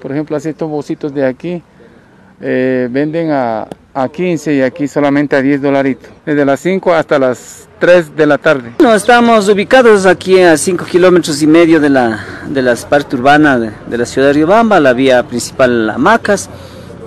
Por 0.00 0.12
ejemplo, 0.12 0.36
así 0.36 0.48
estos 0.48 0.68
bolsitos 0.68 1.12
de 1.12 1.26
aquí 1.26 1.62
eh, 2.40 2.88
venden 2.90 3.30
a, 3.30 3.66
a 3.94 4.08
15 4.08 4.54
y 4.54 4.62
aquí 4.62 4.86
solamente 4.86 5.36
a 5.36 5.42
10 5.42 5.60
dolaritos. 5.60 6.10
Desde 6.24 6.44
las 6.44 6.60
5 6.60 6.94
hasta 6.94 7.18
las 7.18 7.68
3 7.78 8.16
de 8.16 8.26
la 8.26 8.38
tarde. 8.38 8.72
No, 8.80 8.94
estamos 8.94 9.48
ubicados 9.48 10.06
aquí 10.06 10.40
a 10.40 10.56
5 10.56 10.84
kilómetros 10.84 11.42
y 11.42 11.46
medio 11.46 11.80
de 11.80 11.90
la, 11.90 12.24
de 12.48 12.62
las 12.62 12.84
parte 12.84 13.16
urbana 13.16 13.58
de, 13.58 13.70
de 13.88 13.98
la 13.98 14.06
ciudad 14.06 14.28
de 14.28 14.34
Riobamba, 14.34 14.80
la 14.80 14.92
vía 14.92 15.22
principal 15.24 15.94
Macas 15.98 16.48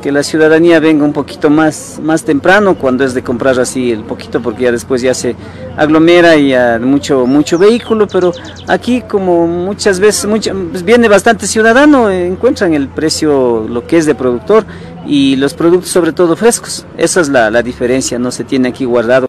que 0.01 0.11
la 0.11 0.23
ciudadanía 0.23 0.79
venga 0.79 1.05
un 1.05 1.13
poquito 1.13 1.49
más, 1.49 1.99
más 2.01 2.23
temprano 2.23 2.75
cuando 2.75 3.03
es 3.03 3.13
de 3.13 3.23
comprar 3.23 3.59
así 3.59 3.91
el 3.91 4.03
poquito 4.03 4.41
porque 4.41 4.63
ya 4.63 4.71
después 4.71 5.01
ya 5.01 5.13
se 5.13 5.35
aglomera 5.77 6.35
y 6.35 6.49
ya 6.49 6.79
mucho, 6.81 7.25
mucho 7.25 7.57
vehículo, 7.57 8.07
pero 8.07 8.33
aquí 8.67 9.01
como 9.01 9.47
muchas 9.47 9.99
veces 9.99 10.27
pues 10.71 10.83
viene 10.83 11.07
bastante 11.07 11.47
ciudadano, 11.47 12.09
encuentran 12.09 12.73
el 12.73 12.87
precio 12.89 13.67
lo 13.69 13.85
que 13.85 13.97
es 13.97 14.05
de 14.05 14.15
productor 14.15 14.65
y 15.05 15.35
los 15.35 15.53
productos 15.53 15.89
sobre 15.91 16.13
todo 16.13 16.35
frescos. 16.35 16.85
Esa 16.97 17.21
es 17.21 17.29
la, 17.29 17.51
la 17.51 17.61
diferencia, 17.61 18.17
no 18.19 18.31
se 18.31 18.43
tiene 18.43 18.69
aquí 18.69 18.85
guardado. 18.85 19.27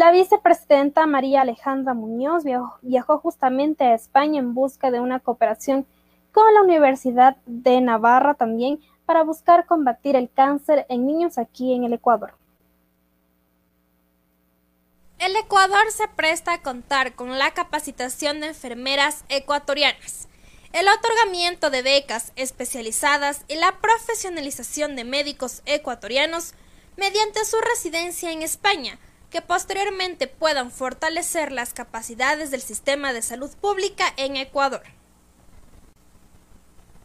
La 0.00 0.12
vicepresidenta 0.12 1.06
María 1.06 1.42
Alejandra 1.42 1.92
Muñoz 1.92 2.42
viajó, 2.80 3.18
justamente 3.18 3.84
a 3.84 3.94
España 3.94 4.38
en 4.38 4.54
busca 4.54 4.90
de 4.90 4.98
una 4.98 5.20
cooperación 5.20 5.86
con 6.32 6.54
la 6.54 6.62
Universidad 6.62 7.36
de 7.44 7.82
Navarra 7.82 8.32
también 8.32 8.80
para 9.04 9.24
buscar 9.24 9.66
combatir 9.66 10.16
el 10.16 10.30
cáncer 10.32 10.86
en 10.88 11.06
niños 11.06 11.36
aquí 11.36 11.74
en 11.74 11.84
el 11.84 11.92
Ecuador. 11.92 12.32
El 15.18 15.36
Ecuador 15.36 15.90
se 15.90 16.08
presta 16.08 16.54
a 16.54 16.62
contar 16.62 17.14
con 17.14 17.38
la 17.38 17.50
capacitación 17.50 18.40
de 18.40 18.46
enfermeras 18.46 19.26
ecuatorianas, 19.28 20.28
el 20.72 20.88
otorgamiento 20.88 21.68
de 21.68 21.82
becas 21.82 22.32
especializadas 22.36 23.44
y 23.48 23.56
la 23.56 23.78
profesionalización 23.82 24.96
de 24.96 25.04
médicos 25.04 25.60
ecuatorianos 25.66 26.54
mediante 26.96 27.44
su 27.44 27.58
residencia 27.60 28.32
en 28.32 28.40
España, 28.40 28.98
que 29.30 29.42
posteriormente 29.42 30.26
puedan 30.26 30.70
fortalecer 30.70 31.52
las 31.52 31.72
capacidades 31.72 32.50
del 32.50 32.60
sistema 32.60 33.12
de 33.12 33.22
salud 33.22 33.50
pública 33.60 34.12
en 34.16 34.36
Ecuador. 34.36 34.82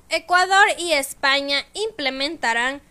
Ecuador 0.10 0.68
y 0.78 0.94
España 0.94 1.66
implementarán 1.74 2.82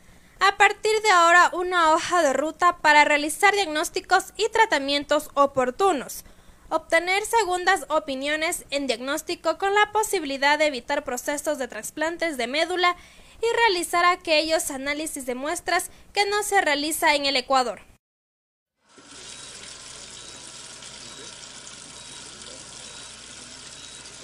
a 0.41 0.57
partir 0.57 1.01
de 1.03 1.11
ahora 1.11 1.51
una 1.53 1.93
hoja 1.93 2.23
de 2.23 2.33
ruta 2.33 2.79
para 2.79 3.05
realizar 3.05 3.55
diagnósticos 3.55 4.33
y 4.37 4.49
tratamientos 4.51 5.31
oportunos, 5.35 6.25
obtener 6.69 7.25
segundas 7.25 7.87
opiniones 7.89 8.65
en 8.71 8.87
diagnóstico 8.87 9.59
con 9.59 9.75
la 9.75 9.93
posibilidad 9.93 10.59
de 10.59 10.67
evitar 10.67 11.05
procesos 11.05 11.59
de 11.59 11.69
trasplantes 11.69 12.37
de 12.37 12.47
médula 12.47 12.97
y 13.41 13.57
realizar 13.57 14.05
aquellos 14.05 14.71
análisis 14.71 15.25
de 15.25 15.35
muestras 15.35 15.91
que 16.13 16.27
no 16.27 16.43
se 16.43 16.61
realiza 16.61 17.15
en 17.15 17.27
el 17.27 17.37
Ecuador. 17.37 17.94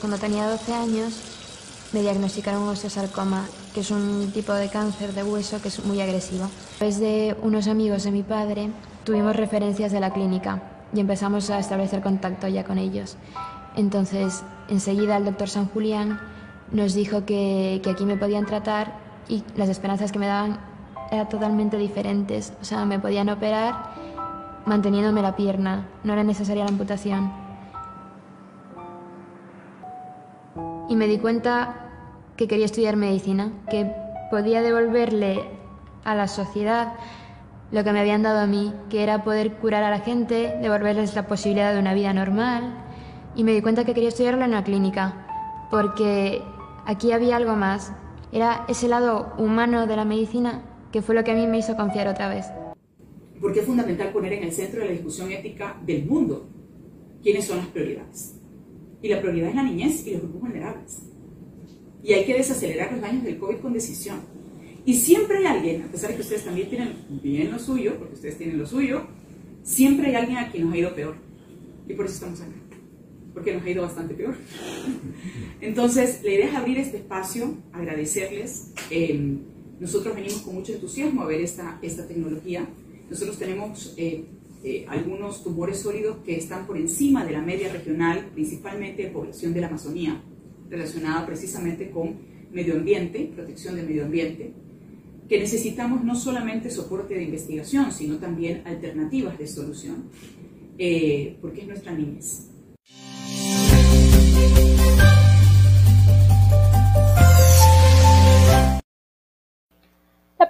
Cuando 0.00 0.16
tenía 0.16 0.48
12 0.48 0.72
años 0.72 1.20
me 1.92 2.00
diagnosticaron 2.00 2.66
osteosarcoma, 2.68 3.44
que 3.74 3.80
es 3.80 3.90
un 3.90 4.30
tipo 4.32 4.52
de 4.54 4.68
cáncer 4.68 5.12
de 5.12 5.22
hueso 5.22 5.60
que 5.60 5.68
es 5.68 5.84
muy 5.84 6.00
agresivo. 6.00 6.44
A 6.44 6.78
través 6.78 6.98
de 6.98 7.36
unos 7.42 7.68
amigos 7.68 8.04
de 8.04 8.10
mi 8.10 8.22
padre 8.22 8.70
tuvimos 9.04 9.36
referencias 9.36 9.92
de 9.92 10.00
la 10.00 10.12
clínica 10.12 10.62
y 10.94 11.00
empezamos 11.00 11.50
a 11.50 11.58
establecer 11.58 12.00
contacto 12.00 12.48
ya 12.48 12.64
con 12.64 12.78
ellos. 12.78 13.16
Entonces, 13.76 14.42
enseguida 14.68 15.18
el 15.18 15.26
doctor 15.26 15.50
San 15.50 15.66
Julián 15.66 16.18
nos 16.72 16.94
dijo 16.94 17.26
que, 17.26 17.80
que 17.82 17.90
aquí 17.90 18.04
me 18.06 18.16
podían 18.16 18.46
tratar 18.46 18.94
y 19.28 19.44
las 19.56 19.68
esperanzas 19.68 20.12
que 20.12 20.18
me 20.18 20.26
daban 20.26 20.58
eran 21.10 21.28
totalmente 21.28 21.76
diferentes. 21.76 22.54
O 22.62 22.64
sea, 22.64 22.86
me 22.86 22.98
podían 22.98 23.28
operar 23.28 23.92
manteniéndome 24.64 25.20
la 25.20 25.36
pierna, 25.36 25.88
no 26.04 26.14
era 26.14 26.24
necesaria 26.24 26.64
la 26.64 26.70
amputación. 26.70 27.39
Y 30.90 30.96
me 30.96 31.06
di 31.06 31.18
cuenta 31.18 31.88
que 32.36 32.48
quería 32.48 32.64
estudiar 32.64 32.96
medicina, 32.96 33.52
que 33.70 33.94
podía 34.28 34.60
devolverle 34.60 35.40
a 36.02 36.16
la 36.16 36.26
sociedad 36.26 36.94
lo 37.70 37.84
que 37.84 37.92
me 37.92 38.00
habían 38.00 38.24
dado 38.24 38.40
a 38.40 38.48
mí, 38.48 38.74
que 38.90 39.04
era 39.04 39.22
poder 39.22 39.52
curar 39.52 39.84
a 39.84 39.90
la 39.90 40.00
gente, 40.00 40.58
devolverles 40.60 41.14
la 41.14 41.28
posibilidad 41.28 41.72
de 41.72 41.78
una 41.78 41.94
vida 41.94 42.12
normal. 42.12 42.74
Y 43.36 43.44
me 43.44 43.52
di 43.52 43.62
cuenta 43.62 43.84
que 43.84 43.94
quería 43.94 44.08
estudiarlo 44.08 44.44
en 44.44 44.50
la 44.50 44.64
clínica, 44.64 45.68
porque 45.70 46.42
aquí 46.86 47.12
había 47.12 47.36
algo 47.36 47.54
más. 47.54 47.92
Era 48.32 48.64
ese 48.68 48.88
lado 48.88 49.32
humano 49.38 49.86
de 49.86 49.94
la 49.94 50.04
medicina 50.04 50.62
que 50.90 51.02
fue 51.02 51.14
lo 51.14 51.22
que 51.22 51.30
a 51.30 51.34
mí 51.34 51.46
me 51.46 51.58
hizo 51.58 51.76
confiar 51.76 52.08
otra 52.08 52.28
vez. 52.28 52.46
Porque 53.40 53.60
es 53.60 53.66
fundamental 53.66 54.08
poner 54.08 54.32
en 54.32 54.42
el 54.42 54.52
centro 54.52 54.80
de 54.80 54.86
la 54.86 54.92
discusión 54.92 55.30
ética 55.30 55.76
del 55.86 56.04
mundo 56.04 56.48
quiénes 57.22 57.46
son 57.46 57.58
las 57.58 57.66
prioridades. 57.68 58.39
Y 59.02 59.08
la 59.08 59.20
prioridad 59.20 59.50
es 59.50 59.54
la 59.54 59.62
niñez 59.62 60.06
y 60.06 60.12
los 60.12 60.22
grupos 60.22 60.42
vulnerables. 60.42 60.98
Y 62.02 62.12
hay 62.12 62.24
que 62.24 62.34
desacelerar 62.34 62.92
los 62.92 63.00
daños 63.00 63.24
del 63.24 63.38
COVID 63.38 63.56
con 63.56 63.72
decisión. 63.72 64.20
Y 64.84 64.94
siempre 64.94 65.38
hay 65.38 65.46
alguien, 65.46 65.82
a 65.82 65.88
pesar 65.88 66.10
de 66.10 66.16
que 66.16 66.22
ustedes 66.22 66.44
también 66.44 66.68
tienen 66.68 66.94
bien 67.22 67.50
lo 67.50 67.58
suyo, 67.58 67.96
porque 67.98 68.14
ustedes 68.14 68.38
tienen 68.38 68.58
lo 68.58 68.66
suyo, 68.66 69.06
siempre 69.62 70.08
hay 70.08 70.14
alguien 70.14 70.38
a 70.38 70.50
quien 70.50 70.64
nos 70.64 70.74
ha 70.74 70.78
ido 70.78 70.94
peor. 70.94 71.16
Y 71.88 71.94
por 71.94 72.06
eso 72.06 72.14
estamos 72.14 72.40
acá. 72.40 72.52
Porque 73.34 73.54
nos 73.54 73.62
ha 73.62 73.70
ido 73.70 73.82
bastante 73.82 74.14
peor. 74.14 74.34
Entonces, 75.60 76.20
la 76.22 76.30
idea 76.30 76.48
es 76.48 76.54
abrir 76.54 76.78
este 76.78 76.98
espacio, 76.98 77.54
agradecerles. 77.72 78.72
Eh, 78.90 79.38
nosotros 79.78 80.14
venimos 80.14 80.40
con 80.42 80.54
mucho 80.54 80.72
entusiasmo 80.72 81.22
a 81.22 81.26
ver 81.26 81.40
esta, 81.40 81.78
esta 81.82 82.06
tecnología. 82.06 82.68
Nosotros 83.08 83.38
tenemos 83.38 83.94
eh, 83.96 84.24
eh, 84.62 84.84
algunos 84.88 85.42
tumores 85.42 85.78
sólidos 85.78 86.18
que 86.24 86.36
están 86.36 86.66
por 86.66 86.76
encima 86.76 87.24
de 87.24 87.32
la 87.32 87.40
media 87.40 87.72
regional, 87.72 88.28
principalmente 88.34 89.04
de 89.04 89.08
población 89.08 89.54
de 89.54 89.60
la 89.60 89.68
Amazonía, 89.68 90.22
relacionada 90.68 91.24
precisamente 91.24 91.90
con 91.90 92.14
medio 92.52 92.74
ambiente, 92.74 93.30
protección 93.34 93.76
del 93.76 93.86
medio 93.86 94.04
ambiente, 94.04 94.52
que 95.28 95.38
necesitamos 95.38 96.04
no 96.04 96.14
solamente 96.14 96.70
soporte 96.70 97.14
de 97.14 97.24
investigación, 97.24 97.92
sino 97.92 98.18
también 98.18 98.62
alternativas 98.66 99.38
de 99.38 99.46
solución, 99.46 100.04
eh, 100.76 101.38
porque 101.40 101.62
es 101.62 101.68
nuestra 101.68 101.92
niñez. 101.92 102.50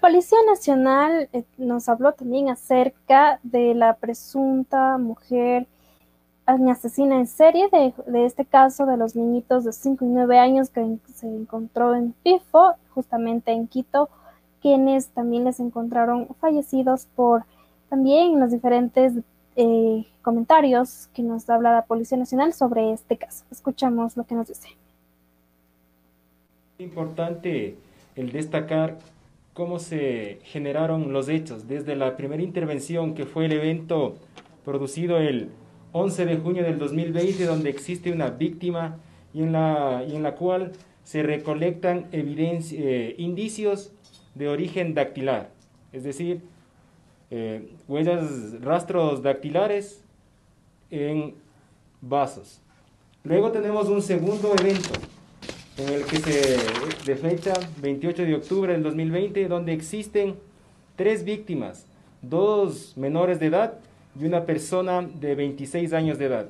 Policía 0.01 0.39
Nacional 0.47 1.29
eh, 1.33 1.45
nos 1.59 1.89
habló 1.89 2.13
también 2.13 2.49
acerca 2.49 3.41
de 3.43 3.75
la 3.75 3.95
presunta 3.95 4.99
mujer 4.99 5.67
asesina 6.71 7.17
en 7.17 7.27
serie 7.27 7.69
de, 7.71 7.95
de, 8.07 8.25
este 8.25 8.45
caso 8.45 8.87
de 8.87 8.97
los 8.97 9.15
niñitos 9.15 9.65
de 9.65 9.73
5 9.73 10.05
y 10.05 10.09
9 10.09 10.39
años 10.39 10.71
que 10.71 10.99
se 11.15 11.27
encontró 11.27 11.95
en 11.95 12.13
Pifo, 12.25 12.75
justamente 12.91 13.53
en 13.53 13.69
Quito, 13.69 14.09
quienes 14.61 15.09
también 15.09 15.45
les 15.45 15.61
encontraron 15.61 16.29
fallecidos 16.41 17.07
por 17.15 17.45
también 17.89 18.39
los 18.41 18.51
diferentes 18.51 19.13
eh, 19.57 20.07
comentarios 20.23 21.09
que 21.15 21.23
nos 21.23 21.49
habla 21.49 21.73
la 21.73 21.83
Policía 21.83 22.19
Nacional 22.19 22.53
sobre 22.53 22.93
este 22.93 23.17
caso. 23.17 23.45
Escuchamos 23.51 24.17
lo 24.17 24.25
que 24.25 24.35
nos 24.35 24.49
dice. 24.49 24.69
Importante 26.79 27.77
el 28.17 28.33
destacar 28.33 28.99
cómo 29.61 29.79
se 29.79 30.39
generaron 30.45 31.13
los 31.13 31.29
hechos. 31.29 31.69
Desde 31.69 31.95
la 31.95 32.17
primera 32.17 32.43
intervención 32.43 33.13
que 33.13 33.27
fue 33.27 33.45
el 33.45 33.53
evento 33.53 34.17
producido 34.65 35.19
el 35.19 35.51
11 35.93 36.25
de 36.25 36.37
junio 36.39 36.63
del 36.63 36.79
2020 36.79 37.45
donde 37.45 37.69
existe 37.69 38.11
una 38.11 38.31
víctima 38.31 38.97
y 39.35 39.43
en 39.43 39.53
la, 39.53 40.03
y 40.09 40.17
en 40.17 40.23
la 40.23 40.35
cual 40.35 40.73
se 41.05 41.23
recolectan 41.23 42.07
evidencia, 42.11 42.81
eh, 42.83 43.15
indicios 43.19 43.93
de 44.35 44.49
origen 44.49 44.95
dactilar, 44.95 45.51
es 45.93 46.05
decir, 46.05 46.41
eh, 47.31 47.69
huellas, 47.87 48.63
rastros 48.63 49.23
dactilares 49.23 50.03
en 50.91 51.35
vasos. 52.01 52.63
Luego 53.25 53.53
tenemos 53.53 53.91
un 53.91 54.01
segundo 54.01 54.55
evento 54.59 54.89
en 55.81 55.89
el 55.95 56.05
que 56.05 56.19
se, 56.19 56.59
de 57.07 57.17
fecha 57.17 57.55
28 57.81 58.23
de 58.25 58.35
octubre 58.35 58.73
del 58.73 58.83
2020, 58.83 59.49
donde 59.49 59.73
existen 59.73 60.35
tres 60.97 61.25
víctimas, 61.25 61.87
dos 62.21 62.97
menores 62.97 63.41
de 63.41 63.47
edad 63.47 63.79
y 64.19 64.27
una 64.27 64.45
persona 64.45 65.03
de 65.03 65.35
26 65.35 65.93
años 65.95 66.19
de 66.19 66.27
edad, 66.27 66.49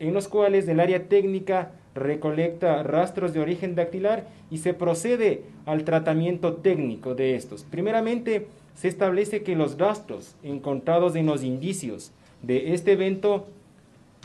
en 0.00 0.12
los 0.12 0.26
cuales 0.26 0.66
el 0.66 0.80
área 0.80 1.08
técnica 1.08 1.72
recolecta 1.94 2.82
rastros 2.82 3.32
de 3.32 3.40
origen 3.40 3.74
dactilar 3.74 4.26
y 4.50 4.58
se 4.58 4.74
procede 4.74 5.44
al 5.66 5.84
tratamiento 5.84 6.54
técnico 6.54 7.14
de 7.14 7.36
estos. 7.36 7.62
Primeramente, 7.62 8.48
se 8.74 8.88
establece 8.88 9.42
que 9.42 9.54
los 9.54 9.78
rastros 9.78 10.34
encontrados 10.42 11.14
en 11.14 11.26
los 11.26 11.44
indicios 11.44 12.10
de 12.42 12.74
este 12.74 12.92
evento 12.92 13.46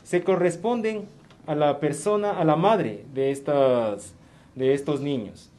se 0.04 0.24
corresponden 0.24 1.04
a 1.48 1.56
la 1.56 1.80
persona, 1.80 2.32
a 2.40 2.44
la 2.44 2.56
madre 2.56 3.06
de, 3.14 3.32
estas, 3.32 4.14
de 4.56 4.74
estos 4.74 5.02
niños, 5.02 5.50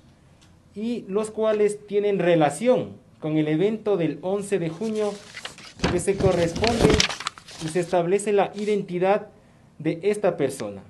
y 0.74 1.05
los 1.09 1.31
cuales 1.31 1.87
tienen 1.87 2.18
relación 2.18 2.90
con 3.20 3.37
el 3.37 3.48
evento 3.48 3.96
del 3.96 4.18
11 4.22 4.59
de 4.59 4.68
junio 4.68 5.12
que 5.90 5.98
se 5.98 6.16
corresponde 6.16 6.90
y 7.64 7.68
se 7.68 7.81
establece 7.81 8.33
la 8.33 8.53
identidad 8.55 9.29
de 9.79 9.98
esta 10.03 10.37
persona. 10.37 10.83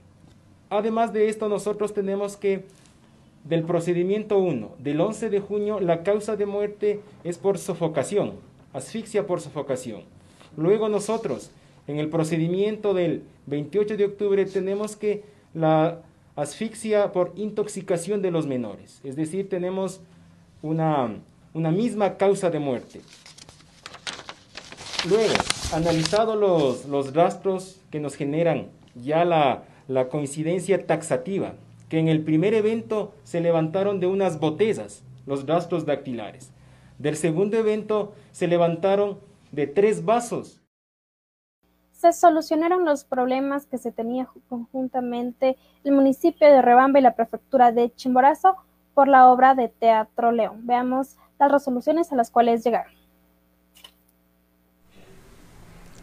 Además 0.70 1.12
de 1.12 1.28
esto, 1.28 1.48
nosotros 1.48 1.94
tenemos 1.94 2.36
que 2.36 2.64
del 3.44 3.62
procedimiento 3.62 4.38
1 4.38 4.72
del 4.78 5.00
11 5.00 5.30
de 5.30 5.40
junio, 5.40 5.80
la 5.80 6.02
causa 6.02 6.36
de 6.36 6.44
muerte 6.44 7.00
es 7.24 7.38
por 7.38 7.56
sofocación, 7.56 8.34
asfixia 8.74 9.26
por 9.26 9.40
sofocación. 9.40 10.02
Luego 10.56 10.88
nosotros, 10.88 11.50
en 11.88 11.98
el 11.98 12.08
procedimiento 12.08 12.94
del 12.94 13.24
28 13.46 13.96
de 13.96 14.04
octubre, 14.04 14.44
tenemos 14.46 14.94
que 14.94 15.24
la 15.54 16.02
asfixia 16.36 17.10
por 17.10 17.32
intoxicación 17.34 18.22
de 18.22 18.30
los 18.30 18.46
menores, 18.46 19.00
es 19.02 19.16
decir, 19.16 19.48
tenemos 19.48 20.00
una, 20.62 21.16
una 21.54 21.72
misma 21.72 22.16
causa 22.16 22.50
de 22.50 22.60
muerte. 22.60 23.00
Luego, 25.08 25.34
analizado 25.72 26.36
los, 26.36 26.86
los 26.86 27.14
rastros 27.14 27.80
que 27.90 28.00
nos 28.00 28.14
generan 28.14 28.68
ya 28.94 29.24
la, 29.24 29.64
la 29.88 30.08
coincidencia 30.08 30.86
taxativa, 30.86 31.54
que 31.88 31.98
en 31.98 32.08
el 32.08 32.20
primer 32.20 32.54
evento 32.54 33.14
se 33.24 33.40
levantaron 33.40 33.98
de 33.98 34.06
unas 34.06 34.38
botellas 34.38 35.02
los 35.26 35.46
rastros 35.46 35.86
dactilares. 35.86 36.50
Del 36.98 37.16
segundo 37.16 37.56
evento 37.56 38.12
se 38.32 38.46
levantaron 38.46 39.18
de 39.52 39.66
tres 39.66 40.04
vasos. 40.04 40.57
Se 41.98 42.12
solucionaron 42.12 42.84
los 42.84 43.02
problemas 43.02 43.66
que 43.66 43.76
se 43.76 43.90
tenía 43.90 44.28
conjuntamente 44.48 45.58
el 45.82 45.90
municipio 45.90 46.46
de 46.46 46.62
Rebamba 46.62 47.00
y 47.00 47.02
la 47.02 47.16
prefectura 47.16 47.72
de 47.72 47.92
Chimborazo 47.92 48.54
por 48.94 49.08
la 49.08 49.28
obra 49.28 49.56
de 49.56 49.68
Teatro 49.68 50.30
León. 50.30 50.60
Veamos 50.64 51.16
las 51.40 51.50
resoluciones 51.50 52.12
a 52.12 52.14
las 52.14 52.30
cuales 52.30 52.62
llegaron. 52.62 52.92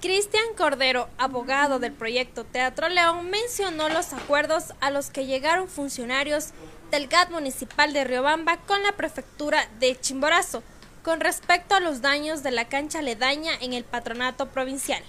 Cristian 0.01 0.43
Cordero, 0.57 1.07
abogado 1.17 1.79
del 1.79 1.93
proyecto 1.93 2.43
Teatro 2.43 2.89
León, 2.89 3.29
mencionó 3.29 3.87
los 3.87 4.11
acuerdos 4.11 4.73
a 4.81 4.91
los 4.91 5.09
que 5.09 5.25
llegaron 5.25 5.69
funcionarios 5.69 6.51
del 6.91 7.07
GAT 7.07 7.31
municipal 7.31 7.93
de 7.93 8.03
Riobamba 8.03 8.57
con 8.67 8.83
la 8.83 8.91
prefectura 8.91 9.59
de 9.79 9.97
Chimborazo 9.97 10.61
con 11.03 11.21
respecto 11.21 11.73
a 11.73 11.79
los 11.79 12.01
daños 12.01 12.43
de 12.43 12.51
la 12.51 12.65
cancha 12.65 12.99
aledaña 12.99 13.51
en 13.61 13.71
el 13.71 13.85
patronato 13.85 14.47
provincial. 14.47 15.01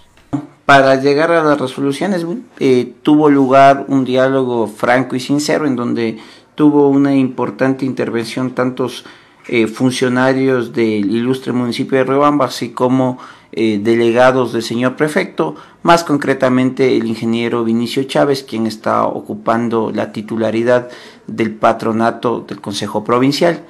Para 0.67 0.95
llegar 0.95 1.31
a 1.31 1.45
las 1.45 1.61
resoluciones 1.61 2.25
eh, 2.59 2.91
tuvo 3.01 3.29
lugar 3.29 3.85
un 3.87 4.03
diálogo 4.03 4.67
franco 4.67 5.15
y 5.15 5.21
sincero 5.21 5.65
en 5.65 5.77
donde 5.77 6.17
tuvo 6.55 6.89
una 6.89 7.15
importante 7.15 7.85
intervención 7.85 8.51
tantos 8.51 9.05
eh, 9.47 9.67
funcionarios 9.67 10.73
del 10.73 11.09
ilustre 11.09 11.53
municipio 11.53 11.97
de 11.97 12.03
Riobamba 12.03 12.47
así 12.47 12.71
como 12.71 13.17
eh, 13.53 13.79
delegados 13.81 14.51
del 14.51 14.61
señor 14.61 14.97
prefecto, 14.97 15.55
más 15.83 16.03
concretamente 16.03 16.97
el 16.97 17.07
ingeniero 17.07 17.63
Vinicio 17.63 18.03
Chávez, 18.03 18.43
quien 18.43 18.67
está 18.67 19.05
ocupando 19.05 19.89
la 19.95 20.11
titularidad 20.11 20.89
del 21.27 21.55
patronato 21.55 22.41
del 22.41 22.59
Consejo 22.59 23.05
Provincial, 23.05 23.63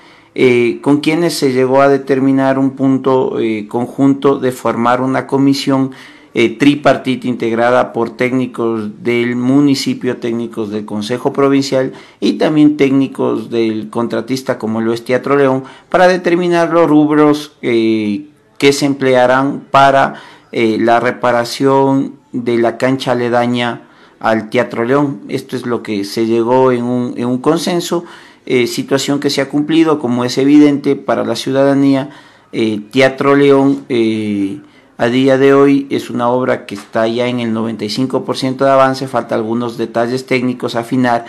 con 0.81 0.99
quienes 1.01 1.35
se 1.35 1.51
llegó 1.51 1.81
a 1.81 1.89
determinar 1.89 2.57
un 2.59 2.71
punto 2.71 3.37
conjunto 3.69 4.39
de 4.39 4.51
formar 4.51 5.01
una 5.01 5.25
comisión 5.25 5.91
tripartita 6.33 7.27
integrada 7.27 7.93
por 7.93 8.15
técnicos 8.15 9.03
del 9.03 9.35
municipio, 9.35 10.17
técnicos 10.17 10.69
del 10.69 10.85
Consejo 10.85 11.33
Provincial 11.33 11.93
y 12.19 12.33
también 12.33 12.77
técnicos 12.77 13.49
del 13.49 13.89
contratista 13.89 14.59
como 14.59 14.81
lo 14.81 14.93
es 14.93 15.03
Teatro 15.03 15.35
León, 15.35 15.63
para 15.89 16.07
determinar 16.07 16.71
los 16.71 16.87
rubros 16.87 17.53
que 17.61 18.73
se 18.73 18.85
emplearán 18.85 19.63
para 19.71 20.15
eh, 20.51 20.77
la 20.79 20.99
reparación 20.99 22.15
de 22.31 22.57
la 22.57 22.77
cancha 22.77 23.11
aledaña 23.11 23.81
al 24.19 24.49
Teatro 24.49 24.83
León. 24.83 25.21
Esto 25.27 25.55
es 25.55 25.65
lo 25.65 25.83
que 25.83 26.03
se 26.03 26.25
llegó 26.25 26.71
en 26.71 26.83
un, 26.83 27.13
en 27.17 27.25
un 27.25 27.39
consenso, 27.39 28.05
eh, 28.45 28.67
situación 28.67 29.19
que 29.19 29.29
se 29.29 29.41
ha 29.41 29.49
cumplido, 29.49 29.99
como 29.99 30.25
es 30.25 30.37
evidente 30.37 30.95
para 30.95 31.23
la 31.23 31.35
ciudadanía. 31.35 32.09
Eh, 32.51 32.79
Teatro 32.91 33.35
León 33.35 33.85
eh, 33.89 34.61
a 34.97 35.07
día 35.07 35.37
de 35.37 35.53
hoy 35.53 35.87
es 35.89 36.09
una 36.09 36.29
obra 36.29 36.65
que 36.65 36.75
está 36.75 37.07
ya 37.07 37.27
en 37.27 37.39
el 37.39 37.53
95% 37.53 38.57
de 38.57 38.71
avance, 38.71 39.07
falta 39.07 39.35
algunos 39.35 39.77
detalles 39.77 40.25
técnicos 40.25 40.75
a 40.75 40.79
afinar, 40.79 41.25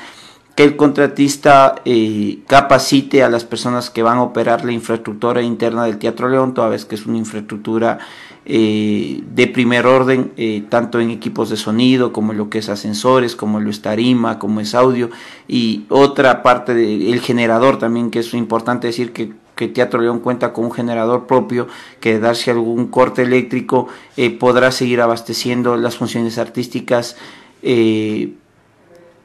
que 0.54 0.64
el 0.64 0.74
contratista 0.74 1.76
eh, 1.84 2.40
capacite 2.48 3.22
a 3.22 3.28
las 3.28 3.44
personas 3.44 3.90
que 3.90 4.02
van 4.02 4.18
a 4.18 4.22
operar 4.22 4.64
la 4.64 4.72
infraestructura 4.72 5.40
interna 5.42 5.84
del 5.84 5.98
Teatro 5.98 6.28
León, 6.28 6.54
toda 6.54 6.68
vez 6.68 6.84
que 6.84 6.96
es 6.96 7.06
una 7.06 7.18
infraestructura 7.18 7.98
eh, 8.44 9.22
de 9.34 9.46
primer 9.46 9.86
orden, 9.86 10.32
eh, 10.36 10.64
tanto 10.68 10.98
en 10.98 11.10
equipos 11.10 11.50
de 11.50 11.56
sonido, 11.56 12.12
como 12.12 12.32
lo 12.32 12.48
que 12.48 12.58
es 12.58 12.70
ascensores, 12.70 13.36
como 13.36 13.60
lo 13.60 13.70
es 13.70 13.82
tarima, 13.82 14.38
como 14.38 14.60
es 14.60 14.74
audio, 14.74 15.10
y 15.46 15.84
otra 15.90 16.42
parte 16.42 16.74
del 16.74 17.20
generador 17.20 17.78
también, 17.78 18.10
que 18.10 18.20
es 18.20 18.34
importante 18.34 18.88
decir 18.88 19.12
que 19.12 19.32
que 19.58 19.66
Teatro 19.66 20.00
León 20.00 20.20
cuenta 20.20 20.52
con 20.52 20.66
un 20.66 20.72
generador 20.72 21.26
propio 21.26 21.66
que 22.00 22.20
darse 22.20 22.52
algún 22.52 22.86
corte 22.86 23.22
eléctrico 23.22 23.88
eh, 24.16 24.30
podrá 24.30 24.70
seguir 24.70 25.00
abasteciendo 25.00 25.76
las 25.76 25.96
funciones 25.96 26.38
artísticas 26.38 27.16
eh, 27.62 28.34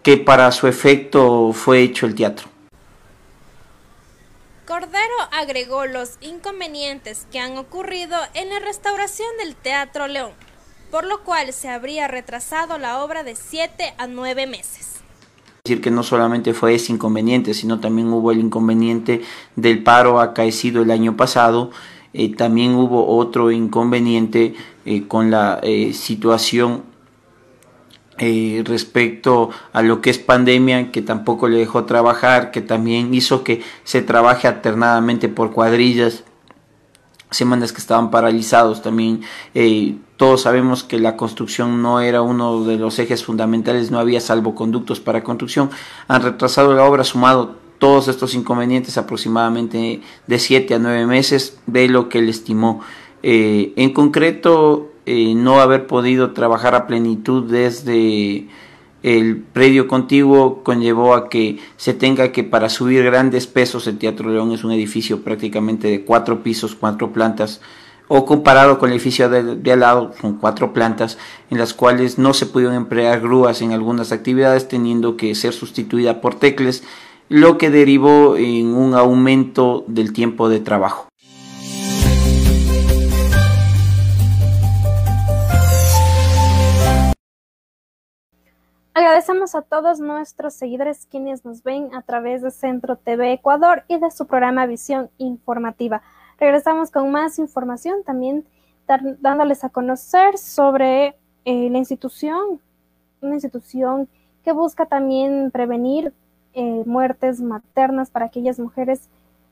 que 0.02 0.18
para 0.18 0.52
su 0.52 0.68
efecto 0.68 1.54
fue 1.54 1.84
hecho 1.84 2.08
el 2.08 2.16
teatro. 2.16 2.48
Cordero 4.66 5.14
agregó 5.32 5.86
los 5.86 6.18
inconvenientes 6.20 7.28
que 7.32 7.40
han 7.40 7.58
ocurrido 7.60 8.18
en 8.34 8.50
la 8.50 8.60
restauración 8.60 9.30
del 9.38 9.56
Teatro 9.56 10.08
León, 10.08 10.32
por 10.90 11.06
lo 11.06 11.24
cual 11.24 11.54
se 11.54 11.70
habría 11.70 12.08
retrasado 12.08 12.80
la 12.80 13.04
obra 13.04 13.24
de 13.24 13.36
7 13.36 13.94
a 14.00 14.08
9 14.08 14.48
meses 14.48 14.93
decir 15.66 15.80
que 15.80 15.92
no 15.92 16.04
solamente 16.04 16.54
fue 16.54 16.76
ese 16.76 16.92
inconveniente, 16.92 17.54
sino 17.54 17.80
también 17.80 18.12
hubo 18.12 18.34
el 18.34 18.40
inconveniente 18.42 19.22
del 19.56 19.82
paro 19.82 20.20
acaecido 20.20 20.82
el 20.82 20.92
año 20.92 21.16
pasado, 21.16 21.72
eh, 22.12 22.36
también 22.36 22.76
hubo 22.76 23.08
otro 23.08 23.50
inconveniente 23.50 24.56
eh, 24.86 25.08
con 25.08 25.32
la 25.32 25.62
eh, 25.64 25.94
situación 25.94 26.84
respecto 28.66 29.52
a 29.72 29.82
lo 29.82 30.02
que 30.02 30.10
es 30.10 30.20
pandemia, 30.20 30.92
que 30.92 31.02
tampoco 31.02 31.48
le 31.48 31.60
dejó 31.60 31.86
trabajar, 31.86 32.52
que 32.52 32.60
también 32.60 33.14
hizo 33.14 33.46
que 33.46 33.62
se 33.86 34.02
trabaje 34.02 34.50
alternadamente 34.50 35.30
por 35.30 35.54
cuadrillas 35.54 36.26
semanas 37.34 37.72
que 37.72 37.80
estaban 37.80 38.12
paralizados 38.12 38.82
también. 38.82 39.22
Eh, 39.54 39.96
todos 40.18 40.42
sabemos 40.42 40.84
que 40.84 41.00
la 41.00 41.18
construcción 41.18 41.82
no 41.82 42.00
era 42.00 42.22
uno 42.22 42.64
de 42.64 42.78
los 42.78 43.00
ejes 43.00 43.24
fundamentales, 43.24 43.92
no 43.92 44.00
había 44.00 44.22
salvoconductos 44.22 45.00
para 45.00 45.24
construcción. 45.24 45.70
Han 46.08 46.22
retrasado 46.22 46.74
la 46.74 46.84
obra, 46.86 47.04
sumado 47.04 47.56
todos 47.80 48.08
estos 48.08 48.34
inconvenientes 48.34 48.98
aproximadamente 48.98 50.02
de 50.28 50.40
7 50.40 50.76
a 50.76 50.80
9 50.80 51.06
meses 51.06 51.60
de 51.68 51.90
lo 51.90 52.08
que 52.08 52.20
él 52.20 52.30
estimó. 52.30 52.82
Eh, 53.24 53.74
en 53.76 53.92
concreto, 53.92 54.92
eh, 55.06 55.34
no 55.36 55.60
haber 55.60 55.88
podido 55.88 56.32
trabajar 56.32 56.76
a 56.76 56.88
plenitud 56.88 57.50
desde 57.50 58.48
el 59.04 59.38
predio 59.38 59.88
contiguo 59.90 60.64
conllevó 60.64 61.14
a 61.14 61.28
que 61.28 61.60
se 61.76 61.94
tenga 61.94 62.32
que 62.32 62.46
para 62.46 62.70
subir 62.70 63.04
grandes 63.04 63.48
pesos 63.48 63.86
el 63.86 63.98
Teatro 63.98 64.30
León 64.30 64.54
es 64.54 64.64
un 64.64 64.72
edificio 64.72 65.24
prácticamente 65.24 65.90
de 65.90 66.06
cuatro 66.06 66.42
pisos, 66.42 66.74
cuatro 66.74 67.12
plantas, 67.12 67.60
o 68.08 68.26
comparado 68.26 68.80
con 68.80 68.90
el 68.90 68.96
edificio 68.96 69.30
de, 69.30 69.72
al 69.72 69.80
lado, 69.80 70.14
son 70.22 70.38
cuatro 70.38 70.74
plantas 70.74 71.18
en 71.50 71.58
las 71.58 71.74
cuales 71.74 72.18
no 72.18 72.34
se 72.34 72.46
pudieron 72.46 72.76
emplear 72.76 73.20
grúas 73.20 73.62
en 73.62 73.72
algunas 73.72 74.12
actividades, 74.12 74.68
teniendo 74.68 75.18
que 75.18 75.36
ser 75.36 75.54
sustituida 75.54 76.22
por 76.22 76.36
tecles, 76.36 76.84
lo 77.28 77.58
que 77.58 77.70
derivó 77.70 78.38
en 78.38 78.74
un 78.74 78.94
aumento 78.94 79.84
del 79.88 80.14
tiempo 80.14 80.50
de 80.50 80.60
trabajo. 80.60 81.08
Agradecemos 88.96 89.56
a 89.56 89.64
todos 89.64 90.00
nuestros 90.00 90.54
seguidores 90.54 91.08
quienes 91.10 91.44
nos 91.44 91.64
ven 91.64 91.96
a 91.96 92.04
través 92.04 92.44
de 92.44 92.52
Centro 92.52 92.96
TV 92.96 93.34
Ecuador 93.34 93.84
y 93.88 93.98
de 93.98 94.12
su 94.12 94.28
programa 94.28 94.68
Visión 94.68 95.10
Informativa. 95.18 96.04
Regresamos 96.40 96.92
con 96.92 97.12
más 97.12 97.40
información, 97.40 98.04
también 98.04 98.46
dándoles 99.20 99.64
a 99.64 99.70
conocer 99.70 100.38
sobre 100.38 101.16
eh, 101.44 101.70
la 101.72 101.80
institución, 101.80 102.62
una 103.20 103.34
institución 103.34 104.08
que 104.44 104.52
busca 104.52 104.86
también 104.86 105.50
prevenir 105.50 106.14
eh, 106.54 106.84
muertes 106.86 107.42
maternas 107.42 108.12
para 108.12 108.28
aquellas 108.28 108.60
mujeres 108.60 109.10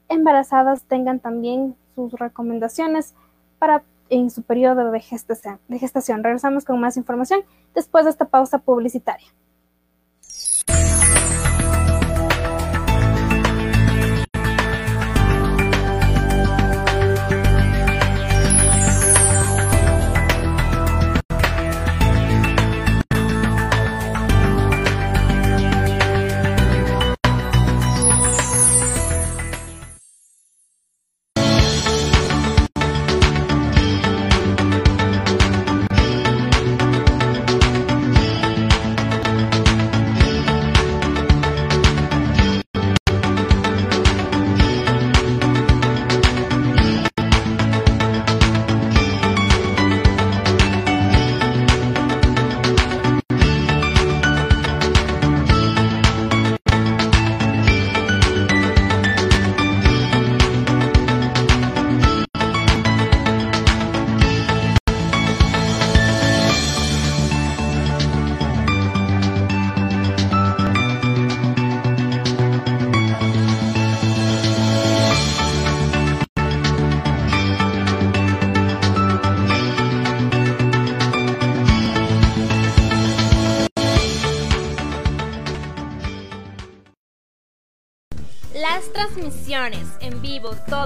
embarazadas 0.08 0.84
tengan 0.84 1.20
también 1.20 1.76
sus 1.96 2.14
recomendaciones 2.14 3.16
para 3.58 3.82
en 4.12 4.30
su 4.30 4.44
periodo 4.44 4.92
de 4.92 5.00
gestación. 5.00 5.60
de 5.68 5.80
gestación. 5.80 6.24
Regresamos 6.24 6.66
con 6.66 6.80
más 6.80 6.98
información 6.98 7.42
después 7.74 8.04
de 8.04 8.12
esta 8.12 8.26
pausa 8.26 8.60
publicitaria. 8.60 9.28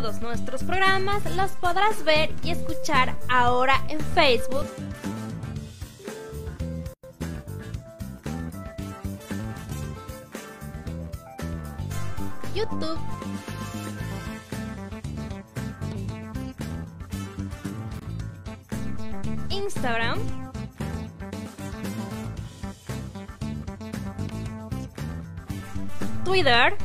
Todos 0.06 0.22
nuestros 0.22 0.64
programas 0.64 1.26
los 1.36 1.50
podrás 1.54 2.04
ver 2.04 2.30
y 2.44 2.52
escuchar 2.52 3.16
ahora 3.28 3.82
en 3.90 4.00
Facebook. 4.00 4.68
YouTube. 12.54 13.00
Instagram. 19.50 20.20
Twitter. 26.24 26.85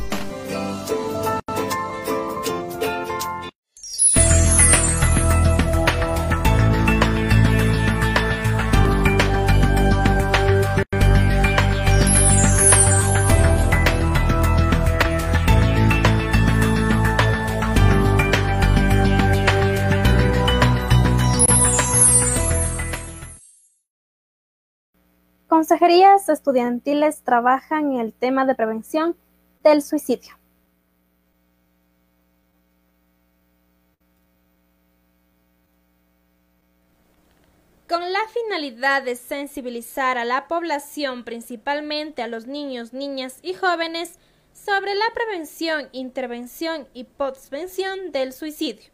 Consejerías 25.81 26.29
estudiantiles 26.29 27.23
trabajan 27.23 27.93
en 27.93 28.01
el 28.01 28.13
tema 28.13 28.45
de 28.45 28.53
prevención 28.53 29.17
del 29.63 29.81
suicidio. 29.81 30.37
Con 37.89 38.13
la 38.13 38.19
finalidad 38.31 39.01
de 39.01 39.15
sensibilizar 39.15 40.19
a 40.19 40.25
la 40.25 40.47
población, 40.47 41.23
principalmente 41.23 42.21
a 42.21 42.27
los 42.27 42.45
niños, 42.45 42.93
niñas 42.93 43.39
y 43.41 43.55
jóvenes, 43.55 44.19
sobre 44.53 44.93
la 44.93 45.05
prevención, 45.15 45.89
intervención 45.93 46.87
y 46.93 47.05
postvención 47.05 48.11
del 48.11 48.33
suicidio. 48.33 48.91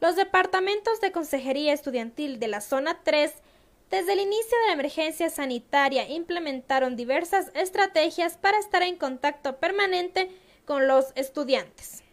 Los 0.00 0.16
departamentos 0.16 1.02
de 1.02 1.12
consejería 1.12 1.74
estudiantil 1.74 2.40
de 2.40 2.48
la 2.48 2.62
zona 2.62 2.98
3 3.04 3.30
desde 3.90 4.12
el 4.12 4.20
inicio 4.20 4.56
de 4.60 4.66
la 4.68 4.72
emergencia 4.74 5.30
sanitaria 5.30 6.08
implementaron 6.08 6.94
diversas 6.94 7.50
estrategias 7.54 8.36
para 8.36 8.58
estar 8.58 8.82
en 8.82 8.96
contacto 8.96 9.58
permanente 9.58 10.30
con 10.64 10.86
los 10.86 11.06
estudiantes. 11.16 12.04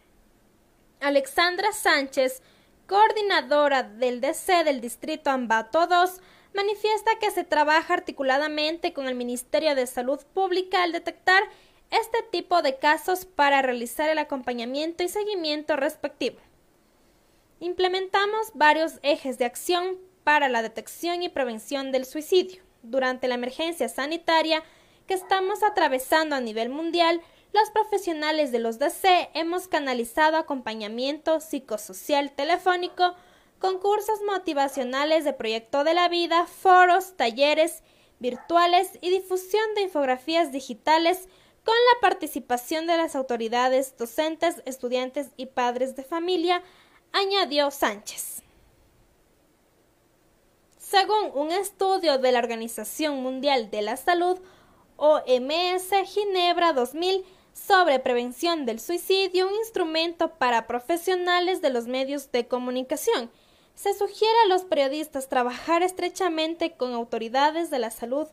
Alexandra 1.00 1.72
Sánchez, 1.72 2.42
coordinadora 2.88 3.84
del 3.84 4.20
DC 4.20 4.64
del 4.64 4.80
Distrito 4.80 5.30
Ambato 5.30 5.86
2, 5.86 6.20
manifiesta 6.54 7.18
que 7.20 7.30
se 7.30 7.44
trabaja 7.44 7.94
articuladamente 7.94 8.92
con 8.92 9.06
el 9.06 9.14
Ministerio 9.14 9.76
de 9.76 9.86
Salud 9.86 10.18
Pública 10.34 10.82
al 10.82 10.90
detectar 10.90 11.44
este 11.90 12.18
tipo 12.32 12.60
de 12.62 12.76
casos 12.78 13.24
para 13.24 13.62
realizar 13.62 14.10
el 14.10 14.18
acompañamiento 14.18 15.04
y 15.04 15.08
seguimiento 15.08 15.76
respectivo. 15.76 16.38
Implementamos 17.60 18.50
varios 18.54 18.98
ejes 19.02 19.38
de 19.38 19.44
acción 19.44 19.98
para 20.28 20.50
la 20.50 20.60
detección 20.60 21.22
y 21.22 21.30
prevención 21.30 21.90
del 21.90 22.04
suicidio. 22.04 22.60
Durante 22.82 23.28
la 23.28 23.36
emergencia 23.36 23.88
sanitaria 23.88 24.62
que 25.06 25.14
estamos 25.14 25.62
atravesando 25.62 26.36
a 26.36 26.40
nivel 26.42 26.68
mundial, 26.68 27.22
los 27.54 27.70
profesionales 27.70 28.52
de 28.52 28.58
los 28.58 28.78
DC 28.78 29.30
hemos 29.32 29.68
canalizado 29.68 30.36
acompañamiento 30.36 31.40
psicosocial 31.40 32.32
telefónico, 32.32 33.14
concursos 33.58 34.20
motivacionales 34.26 35.24
de 35.24 35.32
proyecto 35.32 35.82
de 35.82 35.94
la 35.94 36.10
vida, 36.10 36.44
foros, 36.44 37.16
talleres 37.16 37.82
virtuales 38.18 38.98
y 39.00 39.08
difusión 39.08 39.64
de 39.76 39.84
infografías 39.84 40.52
digitales 40.52 41.26
con 41.64 41.74
la 41.74 42.00
participación 42.02 42.86
de 42.86 42.98
las 42.98 43.16
autoridades, 43.16 43.96
docentes, 43.96 44.62
estudiantes 44.66 45.30
y 45.38 45.46
padres 45.46 45.96
de 45.96 46.04
familia, 46.04 46.62
añadió 47.14 47.70
Sánchez. 47.70 48.37
Según 50.90 51.32
un 51.34 51.52
estudio 51.52 52.16
de 52.16 52.32
la 52.32 52.38
Organización 52.38 53.22
Mundial 53.22 53.70
de 53.70 53.82
la 53.82 53.98
Salud, 53.98 54.38
OMS 54.96 55.90
Ginebra 56.06 56.72
2000, 56.72 57.26
sobre 57.52 57.98
prevención 57.98 58.64
del 58.64 58.80
suicidio, 58.80 59.48
un 59.48 59.54
instrumento 59.56 60.30
para 60.36 60.66
profesionales 60.66 61.60
de 61.60 61.68
los 61.68 61.88
medios 61.88 62.32
de 62.32 62.48
comunicación. 62.48 63.30
Se 63.74 63.92
sugiere 63.92 64.32
a 64.46 64.48
los 64.48 64.62
periodistas 64.64 65.28
trabajar 65.28 65.82
estrechamente 65.82 66.72
con 66.72 66.94
autoridades 66.94 67.68
de 67.68 67.80
la 67.80 67.90
salud 67.90 68.26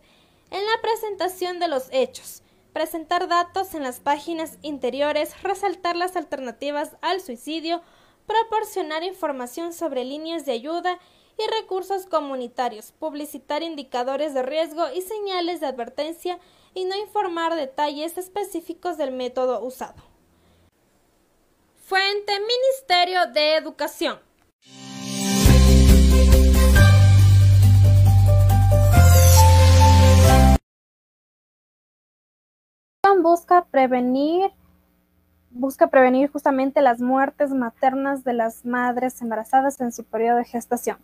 en 0.50 0.66
la 0.66 0.82
presentación 0.82 1.60
de 1.60 1.68
los 1.68 1.90
hechos, 1.92 2.42
presentar 2.72 3.28
datos 3.28 3.74
en 3.74 3.84
las 3.84 4.00
páginas 4.00 4.60
interiores, 4.62 5.44
resaltar 5.44 5.98
las 5.98 6.16
alternativas 6.16 6.96
al 7.02 7.20
suicidio, 7.20 7.82
proporcionar 8.26 9.04
información 9.04 9.74
sobre 9.74 10.06
líneas 10.06 10.46
de 10.46 10.54
ayuda 10.54 11.00
y 11.38 11.62
recursos 11.62 12.06
comunitarios, 12.06 12.92
publicitar 12.92 13.64
indicadores 13.64 14.34
de 14.34 14.44
riesgo 14.44 14.84
y 14.94 15.02
señales 15.02 15.60
de 15.60 15.68
advertencia 15.68 16.40
y 16.74 16.86
no 16.86 16.96
informar 16.96 17.56
detalles 17.56 18.18
específicos 18.18 18.98
del 18.98 19.12
método 19.12 19.64
usado. 19.64 20.02
Fuente 21.86 22.34
Ministerio 22.40 23.28
de 23.34 23.56
Educación. 23.58 24.20
busca 33.26 33.66
prevenir 33.72 34.52
busca 35.50 35.88
prevenir 35.88 36.30
justamente 36.30 36.82
las 36.82 37.00
muertes 37.00 37.52
maternas 37.52 38.24
de 38.24 38.34
las 38.34 38.66
madres 38.66 39.22
embarazadas 39.22 39.82
en 39.82 39.92
su 39.92 40.04
periodo 40.04 40.38
de 40.38 40.46
gestación. 40.46 40.98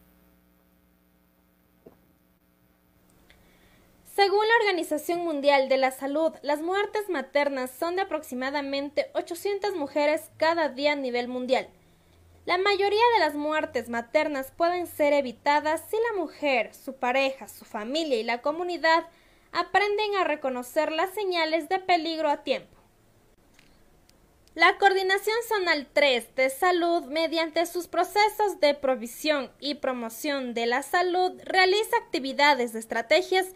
Según 4.22 4.48
la 4.48 4.56
Organización 4.58 5.24
Mundial 5.24 5.68
de 5.68 5.78
la 5.78 5.90
Salud, 5.90 6.32
las 6.44 6.62
muertes 6.62 7.10
maternas 7.10 7.72
son 7.72 7.96
de 7.96 8.04
aproximadamente 8.04 9.10
800 9.16 9.74
mujeres 9.74 10.30
cada 10.38 10.70
día 10.70 10.92
a 10.92 10.96
nivel 10.96 11.28
mundial. 11.28 11.68
La 12.46 12.60
mayoría 12.60 13.02
de 13.16 13.20
las 13.20 13.34
muertes 13.34 13.90
maternas 13.90 14.54
pueden 14.56 14.86
ser 14.86 15.14
evitadas 15.14 15.82
si 15.90 15.96
la 15.96 16.22
mujer, 16.22 16.76
su 16.76 16.98
pareja, 16.98 17.48
su 17.48 17.66
familia 17.66 18.20
y 18.20 18.24
la 18.24 18.44
comunidad 18.44 19.08
aprenden 19.54 20.14
a 20.18 20.24
reconocer 20.24 20.92
las 20.92 21.10
señales 21.16 21.68
de 21.68 21.80
peligro 21.80 22.30
a 22.30 22.44
tiempo. 22.44 22.78
La 24.54 24.78
Coordinación 24.78 25.38
Zonal 25.48 25.88
3 25.92 26.36
de 26.36 26.52
Salud, 26.52 27.06
mediante 27.06 27.66
sus 27.66 27.88
procesos 27.88 28.60
de 28.60 28.76
provisión 28.76 29.50
y 29.60 29.76
promoción 29.76 30.54
de 30.54 30.68
la 30.68 30.84
salud, 30.84 31.42
realiza 31.44 31.98
actividades 31.98 32.74
de 32.74 32.80
estrategias 32.80 33.48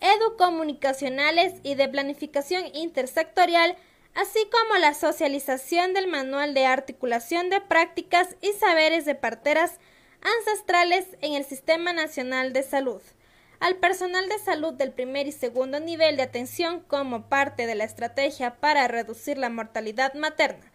educomunicacionales 0.00 1.54
y 1.62 1.74
de 1.74 1.88
planificación 1.88 2.64
intersectorial, 2.74 3.76
así 4.14 4.38
como 4.50 4.78
la 4.78 4.94
socialización 4.94 5.94
del 5.94 6.06
manual 6.06 6.54
de 6.54 6.66
articulación 6.66 7.50
de 7.50 7.60
prácticas 7.60 8.36
y 8.40 8.52
saberes 8.52 9.04
de 9.04 9.14
parteras 9.14 9.78
ancestrales 10.20 11.06
en 11.20 11.34
el 11.34 11.44
Sistema 11.44 11.92
Nacional 11.92 12.52
de 12.52 12.62
Salud 12.62 13.02
al 13.64 13.76
personal 13.76 14.28
de 14.28 14.38
salud 14.38 14.74
del 14.74 14.92
primer 14.92 15.26
y 15.26 15.32
segundo 15.32 15.80
nivel 15.80 16.18
de 16.18 16.22
atención 16.22 16.80
como 16.80 17.30
parte 17.30 17.66
de 17.66 17.74
la 17.74 17.84
estrategia 17.84 18.56
para 18.60 18.88
reducir 18.88 19.38
la 19.38 19.48
mortalidad 19.48 20.12
materna. 20.12 20.70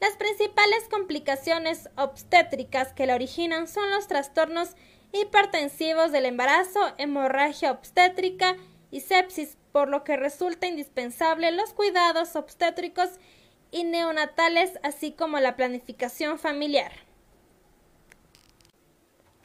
Las 0.00 0.16
principales 0.16 0.88
complicaciones 0.90 1.90
obstétricas 1.96 2.94
que 2.94 3.04
la 3.04 3.14
originan 3.14 3.68
son 3.68 3.90
los 3.90 4.08
trastornos 4.08 4.70
hipertensivos 5.12 6.12
del 6.12 6.26
embarazo, 6.26 6.80
hemorragia 6.98 7.72
obstétrica 7.72 8.56
y 8.90 9.00
sepsis, 9.00 9.56
por 9.72 9.88
lo 9.88 10.04
que 10.04 10.16
resulta 10.16 10.66
indispensable 10.66 11.50
los 11.52 11.72
cuidados 11.72 12.36
obstétricos 12.36 13.10
y 13.70 13.84
neonatales, 13.84 14.78
así 14.82 15.12
como 15.12 15.38
la 15.38 15.56
planificación 15.56 16.38
familiar. 16.38 16.92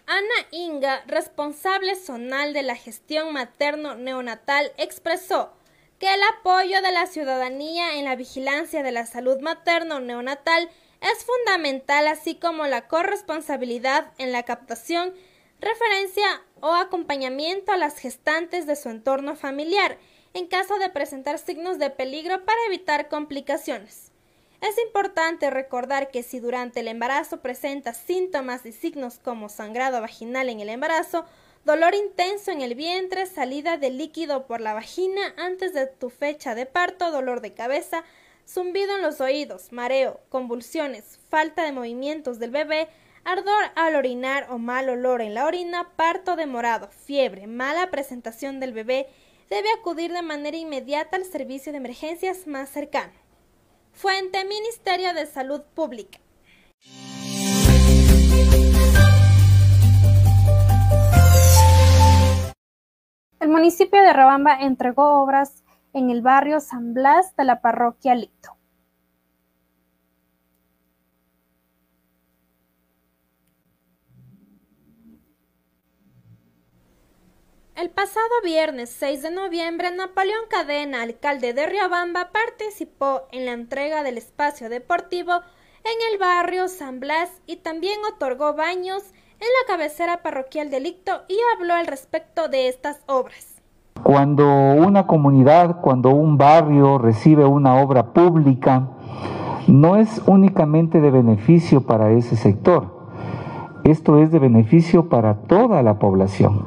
Ana 0.07 0.47
Inga, 0.51 1.03
responsable 1.07 1.95
zonal 1.95 2.53
de 2.53 2.61
la 2.61 2.75
gestión 2.75 3.33
materno-neonatal, 3.33 4.71
expresó 4.77 5.53
que 5.99 6.13
el 6.13 6.21
apoyo 6.37 6.81
de 6.81 6.91
la 6.91 7.07
ciudadanía 7.07 7.97
en 7.97 8.05
la 8.05 8.15
vigilancia 8.15 8.83
de 8.83 8.91
la 8.91 9.05
salud 9.05 9.39
materno-neonatal 9.39 10.69
es 11.01 11.25
fundamental, 11.25 12.07
así 12.07 12.35
como 12.35 12.67
la 12.67 12.87
corresponsabilidad 12.87 14.11
en 14.17 14.31
la 14.31 14.43
captación, 14.43 15.13
referencia 15.59 16.43
o 16.59 16.73
acompañamiento 16.73 17.71
a 17.71 17.77
las 17.77 17.97
gestantes 17.97 18.67
de 18.67 18.75
su 18.75 18.89
entorno 18.89 19.35
familiar 19.35 19.97
en 20.33 20.47
caso 20.47 20.77
de 20.79 20.89
presentar 20.89 21.39
signos 21.39 21.79
de 21.79 21.89
peligro 21.89 22.43
para 22.43 22.59
evitar 22.67 23.07
complicaciones. 23.07 24.11
Es 24.61 24.77
importante 24.79 25.49
recordar 25.49 26.11
que 26.11 26.23
si 26.23 26.39
durante 26.39 26.79
el 26.79 26.87
embarazo 26.87 27.41
presenta 27.41 27.93
síntomas 27.93 28.65
y 28.65 28.71
signos 28.71 29.19
como 29.19 29.47
sangrado 29.47 30.01
vaginal 30.01 30.49
en 30.49 30.59
el 30.59 30.69
embarazo, 30.69 31.25
dolor 31.65 31.95
intenso 31.95 32.51
en 32.51 32.61
el 32.61 32.75
vientre, 32.75 33.25
salida 33.27 33.77
de 33.77 33.91
líquido 33.91 34.45
por 34.45 34.61
la 34.61 34.73
vagina 34.73 35.33
antes 35.37 35.73
de 35.73 35.87
tu 35.87 36.09
fecha 36.09 36.55
de 36.55 36.65
parto, 36.65 37.11
dolor 37.11 37.41
de 37.41 37.53
cabeza, 37.53 38.03
zumbido 38.47 38.95
en 38.95 39.01
los 39.01 39.21
oídos, 39.21 39.71
mareo, 39.71 40.19
convulsiones, 40.29 41.19
falta 41.29 41.63
de 41.63 41.71
movimientos 41.71 42.39
del 42.39 42.51
bebé, 42.51 42.87
ardor 43.25 43.65
al 43.75 43.95
orinar 43.95 44.47
o 44.49 44.57
mal 44.57 44.87
olor 44.87 45.21
en 45.21 45.33
la 45.33 45.45
orina, 45.45 45.89
parto 45.95 46.35
demorado, 46.35 46.87
fiebre, 46.89 47.47
mala 47.47 47.91
presentación 47.91 48.59
del 48.59 48.71
bebé, 48.71 49.07
debe 49.49 49.67
acudir 49.77 50.13
de 50.13 50.21
manera 50.21 50.55
inmediata 50.55 51.17
al 51.17 51.25
servicio 51.25 51.71
de 51.71 51.79
emergencias 51.79 52.47
más 52.47 52.69
cercano. 52.69 53.11
Fuente 53.91 54.45
Ministerio 54.45 55.13
de 55.13 55.25
Salud 55.25 55.61
Pública. 55.73 56.19
El 63.39 63.49
municipio 63.49 64.01
de 64.01 64.13
Rabamba 64.13 64.59
entregó 64.61 65.21
obras 65.21 65.63
en 65.93 66.09
el 66.09 66.21
barrio 66.21 66.59
San 66.59 66.93
Blas 66.93 67.35
de 67.35 67.45
la 67.45 67.61
parroquia 67.61 68.15
Lito. 68.15 68.54
El 77.75 77.89
pasado 77.89 78.23
viernes 78.41 78.89
6 78.97 79.21
de 79.21 79.31
noviembre, 79.31 79.93
Napoleón 79.93 80.45
Cadena, 80.49 81.01
alcalde 81.01 81.53
de 81.53 81.65
Riobamba, 81.65 82.29
participó 82.31 83.23
en 83.33 83.45
la 83.45 83.51
entrega 83.51 84.01
del 84.01 84.17
espacio 84.17 84.69
deportivo 84.69 85.33
en 85.83 86.13
el 86.13 86.17
barrio 86.17 86.69
San 86.69 87.01
Blas 87.01 87.29
y 87.45 87.57
también 87.57 87.99
otorgó 88.09 88.53
baños 88.53 89.03
en 89.41 89.47
la 89.47 89.67
cabecera 89.67 90.23
parroquial 90.23 90.69
de 90.69 90.79
Licto 90.79 91.23
y 91.27 91.35
habló 91.53 91.73
al 91.73 91.85
respecto 91.87 92.47
de 92.47 92.69
estas 92.69 93.01
obras. 93.07 93.61
Cuando 94.01 94.47
una 94.47 95.05
comunidad, 95.05 95.81
cuando 95.81 96.11
un 96.11 96.37
barrio 96.37 96.97
recibe 96.97 97.43
una 97.43 97.75
obra 97.75 98.13
pública, 98.13 98.87
no 99.67 99.97
es 99.97 100.21
únicamente 100.27 101.01
de 101.01 101.11
beneficio 101.11 101.85
para 101.85 102.11
ese 102.11 102.37
sector, 102.37 103.09
esto 103.83 104.17
es 104.19 104.31
de 104.31 104.39
beneficio 104.39 105.09
para 105.09 105.41
toda 105.41 105.83
la 105.83 105.99
población. 105.99 106.65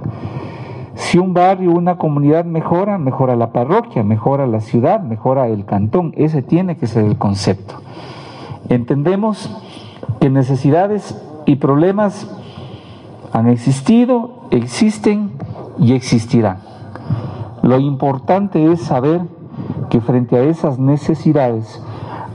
Si 0.99 1.16
un 1.16 1.32
barrio, 1.32 1.70
una 1.70 1.96
comunidad 1.96 2.44
mejora, 2.44 2.99
mejora 2.99 3.36
la 3.36 3.53
parroquia, 3.53 4.03
mejora 4.03 4.49
la 4.49 4.61
ciudad, 4.61 5.01
mejora 5.01 5.46
el 5.46 5.64
cantón. 5.64 6.12
Ese 6.16 6.42
tiene 6.42 6.76
que 6.76 6.88
ser 6.88 7.05
el 7.05 7.16
concepto. 7.16 7.76
Entendemos 8.68 9.49
que 10.20 10.28
necesidades 10.28 11.16
y 11.46 11.57
problemas 11.57 12.28
han 13.32 13.46
existido, 13.46 14.49
existen 14.51 15.30
y 15.78 15.92
existirán. 15.92 16.59
Lo 17.62 17.78
importante 17.78 18.72
es 18.72 18.82
saber 18.82 19.20
que 19.90 20.01
frente 20.01 20.36
a 20.36 20.42
esas 20.42 20.80
necesidades 20.80 21.80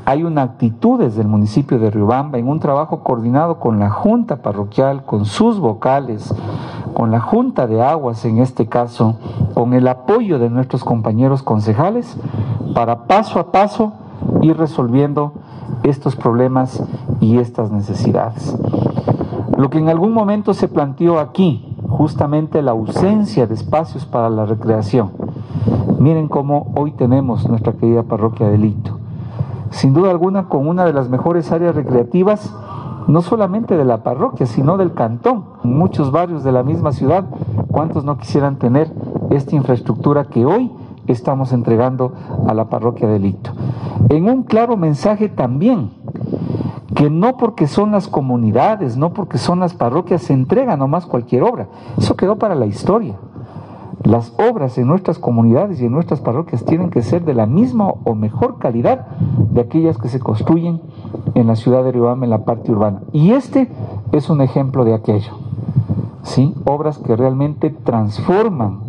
hay 0.05 0.23
una 0.23 0.41
actitud 0.41 0.99
desde 0.99 1.21
el 1.21 1.27
municipio 1.27 1.79
de 1.79 1.89
Riobamba 1.89 2.37
en 2.37 2.49
un 2.49 2.59
trabajo 2.59 3.03
coordinado 3.03 3.59
con 3.59 3.79
la 3.79 3.89
Junta 3.89 4.37
Parroquial, 4.41 5.05
con 5.05 5.25
sus 5.25 5.59
vocales, 5.59 6.33
con 6.93 7.09
la 7.09 7.21
Junta 7.21 7.67
de 7.67 7.81
Aguas 7.81 8.25
en 8.25 8.39
este 8.39 8.67
caso, 8.67 9.15
con 9.53 9.73
el 9.73 9.87
apoyo 9.87 10.39
de 10.39 10.49
nuestros 10.49 10.83
compañeros 10.83 11.41
concejales, 11.41 12.17
para 12.73 13.05
paso 13.05 13.39
a 13.39 13.51
paso 13.51 13.93
ir 14.41 14.57
resolviendo 14.57 15.33
estos 15.83 16.17
problemas 16.17 16.83
y 17.21 17.37
estas 17.37 17.71
necesidades. 17.71 18.57
Lo 19.57 19.69
que 19.69 19.77
en 19.77 19.87
algún 19.87 20.11
momento 20.11 20.53
se 20.53 20.67
planteó 20.67 21.19
aquí, 21.19 21.77
justamente 21.87 22.61
la 22.61 22.71
ausencia 22.71 23.47
de 23.47 23.53
espacios 23.53 24.05
para 24.05 24.29
la 24.29 24.45
recreación. 24.45 25.11
Miren 25.99 26.27
cómo 26.27 26.73
hoy 26.75 26.91
tenemos 26.91 27.47
nuestra 27.47 27.71
querida 27.73 28.03
parroquia 28.03 28.49
de 28.49 28.57
Lito 28.57 28.92
sin 29.73 29.93
duda 29.93 30.11
alguna 30.11 30.49
con 30.49 30.67
una 30.67 30.85
de 30.85 30.93
las 30.93 31.09
mejores 31.09 31.51
áreas 31.51 31.75
recreativas, 31.75 32.55
no 33.07 33.21
solamente 33.21 33.75
de 33.75 33.83
la 33.83 34.03
parroquia, 34.03 34.45
sino 34.45 34.77
del 34.77 34.93
cantón. 34.93 35.45
En 35.63 35.75
muchos 35.77 36.11
barrios 36.11 36.43
de 36.43 36.51
la 36.51 36.63
misma 36.63 36.91
ciudad, 36.91 37.25
¿cuántos 37.69 38.05
no 38.05 38.17
quisieran 38.17 38.57
tener 38.57 38.93
esta 39.31 39.55
infraestructura 39.55 40.25
que 40.25 40.45
hoy 40.45 40.71
estamos 41.07 41.51
entregando 41.53 42.13
a 42.47 42.53
la 42.53 42.69
parroquia 42.69 43.07
de 43.07 43.19
Lito? 43.19 43.51
En 44.09 44.29
un 44.29 44.43
claro 44.43 44.77
mensaje 44.77 45.27
también, 45.27 45.89
que 46.95 47.09
no 47.09 47.37
porque 47.37 47.67
son 47.67 47.91
las 47.91 48.07
comunidades, 48.07 48.95
no 48.95 49.11
porque 49.11 49.39
son 49.39 49.59
las 49.59 49.73
parroquias, 49.73 50.21
se 50.21 50.33
entrega 50.33 50.77
nomás 50.77 51.07
cualquier 51.07 51.43
obra. 51.43 51.67
Eso 51.97 52.15
quedó 52.15 52.37
para 52.37 52.53
la 52.53 52.67
historia. 52.67 53.15
Las 54.01 54.33
obras 54.37 54.77
en 54.77 54.87
nuestras 54.87 55.19
comunidades 55.19 55.79
y 55.79 55.85
en 55.85 55.91
nuestras 55.91 56.19
parroquias 56.19 56.65
tienen 56.65 56.89
que 56.89 57.01
ser 57.01 57.23
de 57.23 57.33
la 57.33 57.45
misma 57.45 57.87
o 57.87 58.15
mejor 58.15 58.57
calidad 58.57 59.07
de 59.51 59.61
aquellas 59.61 59.97
que 59.97 60.09
se 60.09 60.19
construyen 60.19 60.81
en 61.35 61.47
la 61.47 61.55
ciudad 61.55 61.83
de 61.83 61.91
Riobamba, 61.91 62.25
en 62.25 62.31
la 62.31 62.43
parte 62.43 62.71
urbana. 62.71 63.01
Y 63.11 63.31
este 63.31 63.69
es 64.11 64.29
un 64.29 64.41
ejemplo 64.41 64.83
de 64.83 64.93
aquello. 64.93 65.33
¿sí? 66.23 66.53
Obras 66.65 66.97
que 66.97 67.15
realmente 67.15 67.69
transforman 67.69 68.79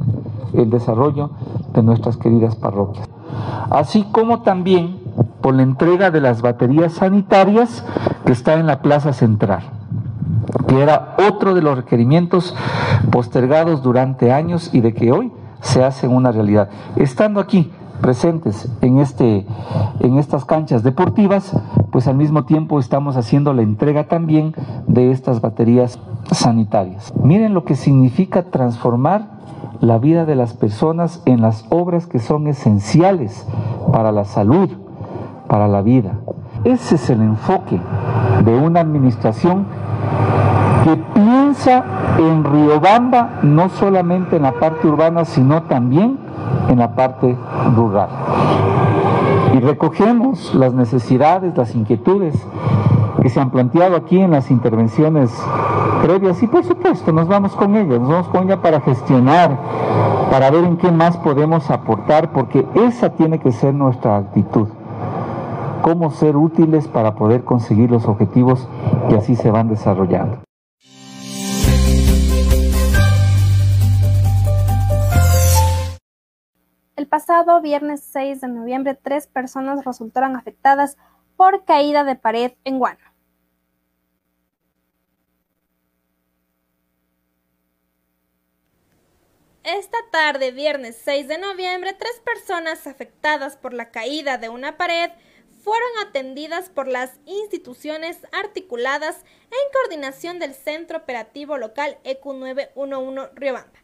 el 0.52 0.70
desarrollo 0.70 1.30
de 1.72 1.82
nuestras 1.82 2.16
queridas 2.16 2.56
parroquias. 2.56 3.08
Así 3.70 4.04
como 4.10 4.42
también 4.42 4.98
por 5.40 5.54
la 5.54 5.62
entrega 5.62 6.10
de 6.10 6.20
las 6.20 6.42
baterías 6.42 6.94
sanitarias 6.94 7.84
que 8.24 8.32
está 8.32 8.54
en 8.54 8.66
la 8.66 8.80
plaza 8.80 9.12
central 9.12 9.62
que 10.66 10.82
era 10.82 11.16
otro 11.28 11.54
de 11.54 11.62
los 11.62 11.76
requerimientos 11.76 12.54
postergados 13.10 13.82
durante 13.82 14.32
años 14.32 14.70
y 14.72 14.80
de 14.80 14.94
que 14.94 15.12
hoy 15.12 15.32
se 15.60 15.84
hacen 15.84 16.14
una 16.14 16.32
realidad. 16.32 16.68
Estando 16.96 17.40
aquí 17.40 17.70
presentes 18.00 18.68
en, 18.80 18.98
este, 18.98 19.46
en 20.00 20.18
estas 20.18 20.44
canchas 20.44 20.82
deportivas, 20.82 21.52
pues 21.90 22.06
al 22.06 22.16
mismo 22.16 22.44
tiempo 22.44 22.78
estamos 22.78 23.16
haciendo 23.16 23.54
la 23.54 23.62
entrega 23.62 24.08
también 24.08 24.54
de 24.86 25.10
estas 25.10 25.40
baterías 25.40 25.98
sanitarias. 26.30 27.14
Miren 27.22 27.54
lo 27.54 27.64
que 27.64 27.76
significa 27.76 28.44
transformar 28.50 29.34
la 29.80 29.98
vida 29.98 30.24
de 30.24 30.34
las 30.34 30.54
personas 30.54 31.22
en 31.24 31.40
las 31.40 31.64
obras 31.70 32.06
que 32.06 32.18
son 32.18 32.46
esenciales 32.46 33.46
para 33.92 34.12
la 34.12 34.24
salud, 34.24 34.70
para 35.48 35.68
la 35.68 35.82
vida. 35.82 36.18
Ese 36.64 36.94
es 36.94 37.10
el 37.10 37.20
enfoque 37.20 37.78
de 38.42 38.56
una 38.58 38.80
administración 38.80 39.66
que 40.82 40.96
piensa 40.96 41.84
en 42.18 42.42
Riobamba 42.42 43.40
no 43.42 43.68
solamente 43.68 44.36
en 44.36 44.42
la 44.42 44.52
parte 44.52 44.88
urbana, 44.88 45.26
sino 45.26 45.64
también 45.64 46.18
en 46.70 46.78
la 46.78 46.94
parte 46.94 47.36
rural. 47.76 48.08
y 49.52 49.60
recogemos 49.60 50.52
las 50.54 50.72
necesidades, 50.74 51.56
las 51.56 51.74
inquietudes 51.76 52.34
que 53.22 53.28
se 53.28 53.40
han 53.40 53.50
planteado 53.50 53.94
aquí 53.94 54.18
en 54.18 54.32
las 54.32 54.50
intervenciones 54.50 55.30
previas 56.02 56.42
y 56.42 56.48
por 56.48 56.64
supuesto 56.64 57.12
nos 57.12 57.28
vamos 57.28 57.54
con 57.54 57.76
ellas, 57.76 58.00
nos 58.00 58.08
vamos 58.08 58.28
con 58.28 58.44
ella 58.44 58.60
para 58.60 58.80
gestionar, 58.80 59.56
para 60.30 60.50
ver 60.50 60.64
en 60.64 60.76
qué 60.76 60.90
más 60.90 61.16
podemos 61.18 61.70
aportar, 61.70 62.32
porque 62.32 62.66
esa 62.74 63.10
tiene 63.10 63.38
que 63.38 63.52
ser 63.52 63.74
nuestra 63.74 64.16
actitud 64.16 64.66
cómo 65.84 66.10
ser 66.10 66.34
útiles 66.34 66.88
para 66.88 67.14
poder 67.14 67.44
conseguir 67.44 67.90
los 67.90 68.06
objetivos 68.06 68.66
que 69.10 69.16
así 69.16 69.36
se 69.36 69.50
van 69.50 69.68
desarrollando. 69.68 70.42
El 76.96 77.06
pasado 77.06 77.60
viernes 77.60 78.02
6 78.02 78.40
de 78.40 78.48
noviembre, 78.48 78.94
tres 78.94 79.26
personas 79.26 79.84
resultaron 79.84 80.36
afectadas 80.36 80.96
por 81.36 81.66
caída 81.66 82.02
de 82.02 82.16
pared 82.16 82.52
en 82.64 82.78
Guano. 82.78 83.04
Esta 89.64 89.98
tarde, 90.10 90.50
viernes 90.50 90.98
6 91.04 91.28
de 91.28 91.36
noviembre, 91.36 91.92
tres 91.92 92.22
personas 92.24 92.86
afectadas 92.86 93.58
por 93.58 93.74
la 93.74 93.90
caída 93.90 94.38
de 94.38 94.48
una 94.48 94.78
pared 94.78 95.10
fueron 95.64 95.88
atendidas 96.06 96.68
por 96.68 96.86
las 96.88 97.18
instituciones 97.24 98.18
articuladas 98.32 99.24
en 99.44 99.72
coordinación 99.72 100.38
del 100.38 100.54
Centro 100.54 100.98
Operativo 100.98 101.56
Local 101.56 101.96
EQ911 102.04 103.30
Riobamba. 103.34 103.78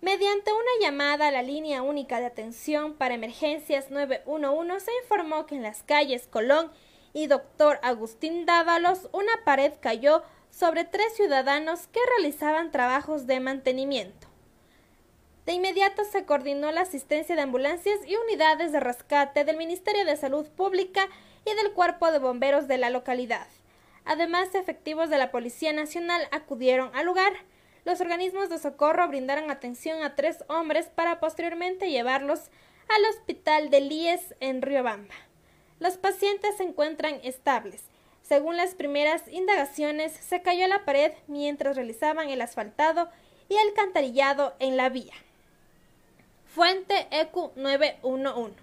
Mediante 0.00 0.50
una 0.50 0.70
llamada 0.80 1.28
a 1.28 1.30
la 1.30 1.42
línea 1.42 1.82
única 1.82 2.18
de 2.18 2.26
atención 2.26 2.94
para 2.94 3.14
emergencias 3.14 3.92
911 3.92 4.84
se 4.84 4.90
informó 5.04 5.46
que 5.46 5.54
en 5.54 5.62
las 5.62 5.84
calles 5.84 6.26
Colón 6.26 6.72
y 7.12 7.28
Doctor 7.28 7.78
Agustín 7.84 8.44
Dávalos 8.44 9.08
una 9.12 9.44
pared 9.44 9.74
cayó 9.80 10.24
sobre 10.50 10.82
tres 10.82 11.14
ciudadanos 11.14 11.86
que 11.86 12.00
realizaban 12.16 12.72
trabajos 12.72 13.28
de 13.28 13.38
mantenimiento. 13.38 14.31
De 15.46 15.52
inmediato 15.52 16.04
se 16.04 16.24
coordinó 16.24 16.70
la 16.70 16.82
asistencia 16.82 17.34
de 17.34 17.42
ambulancias 17.42 17.98
y 18.06 18.14
unidades 18.14 18.70
de 18.70 18.78
rescate 18.78 19.44
del 19.44 19.56
Ministerio 19.56 20.04
de 20.04 20.16
Salud 20.16 20.46
Pública 20.46 21.08
y 21.44 21.54
del 21.56 21.72
Cuerpo 21.72 22.12
de 22.12 22.20
Bomberos 22.20 22.68
de 22.68 22.78
la 22.78 22.90
localidad. 22.90 23.48
Además, 24.04 24.54
efectivos 24.54 25.10
de 25.10 25.18
la 25.18 25.32
Policía 25.32 25.72
Nacional 25.72 26.28
acudieron 26.30 26.94
al 26.94 27.06
lugar. 27.06 27.32
Los 27.84 28.00
organismos 28.00 28.50
de 28.50 28.58
socorro 28.58 29.08
brindaron 29.08 29.50
atención 29.50 30.04
a 30.04 30.14
tres 30.14 30.44
hombres 30.48 30.86
para 30.86 31.18
posteriormente 31.18 31.90
llevarlos 31.90 32.50
al 32.88 33.04
hospital 33.06 33.70
de 33.70 33.80
Líes 33.80 34.36
en 34.38 34.62
Riobamba. 34.62 35.14
Los 35.80 35.96
pacientes 35.96 36.56
se 36.56 36.62
encuentran 36.62 37.18
estables. 37.24 37.82
Según 38.22 38.56
las 38.56 38.76
primeras 38.76 39.26
indagaciones, 39.26 40.12
se 40.12 40.40
cayó 40.40 40.68
la 40.68 40.84
pared 40.84 41.12
mientras 41.26 41.74
realizaban 41.74 42.28
el 42.28 42.40
asfaltado 42.40 43.08
y 43.48 43.56
el 43.56 43.74
cantarillado 43.74 44.54
en 44.60 44.76
la 44.76 44.88
vía. 44.88 45.14
Fuente 46.54 47.08
EQ 47.10 47.56
911. 47.56 48.54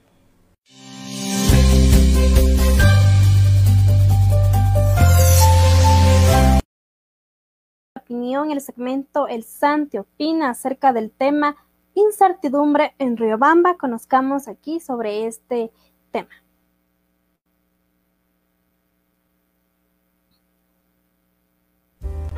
Opinión, 7.95 8.51
el 8.51 8.61
segmento 8.61 9.27
El 9.27 9.43
Santi 9.43 9.97
opina 9.97 10.51
acerca 10.51 10.93
del 10.93 11.09
tema 11.09 11.55
incertidumbre 11.95 12.93
en 12.99 13.17
Riobamba. 13.17 13.75
Conozcamos 13.77 14.47
aquí 14.47 14.79
sobre 14.79 15.25
este 15.25 15.71
tema. 16.11 16.29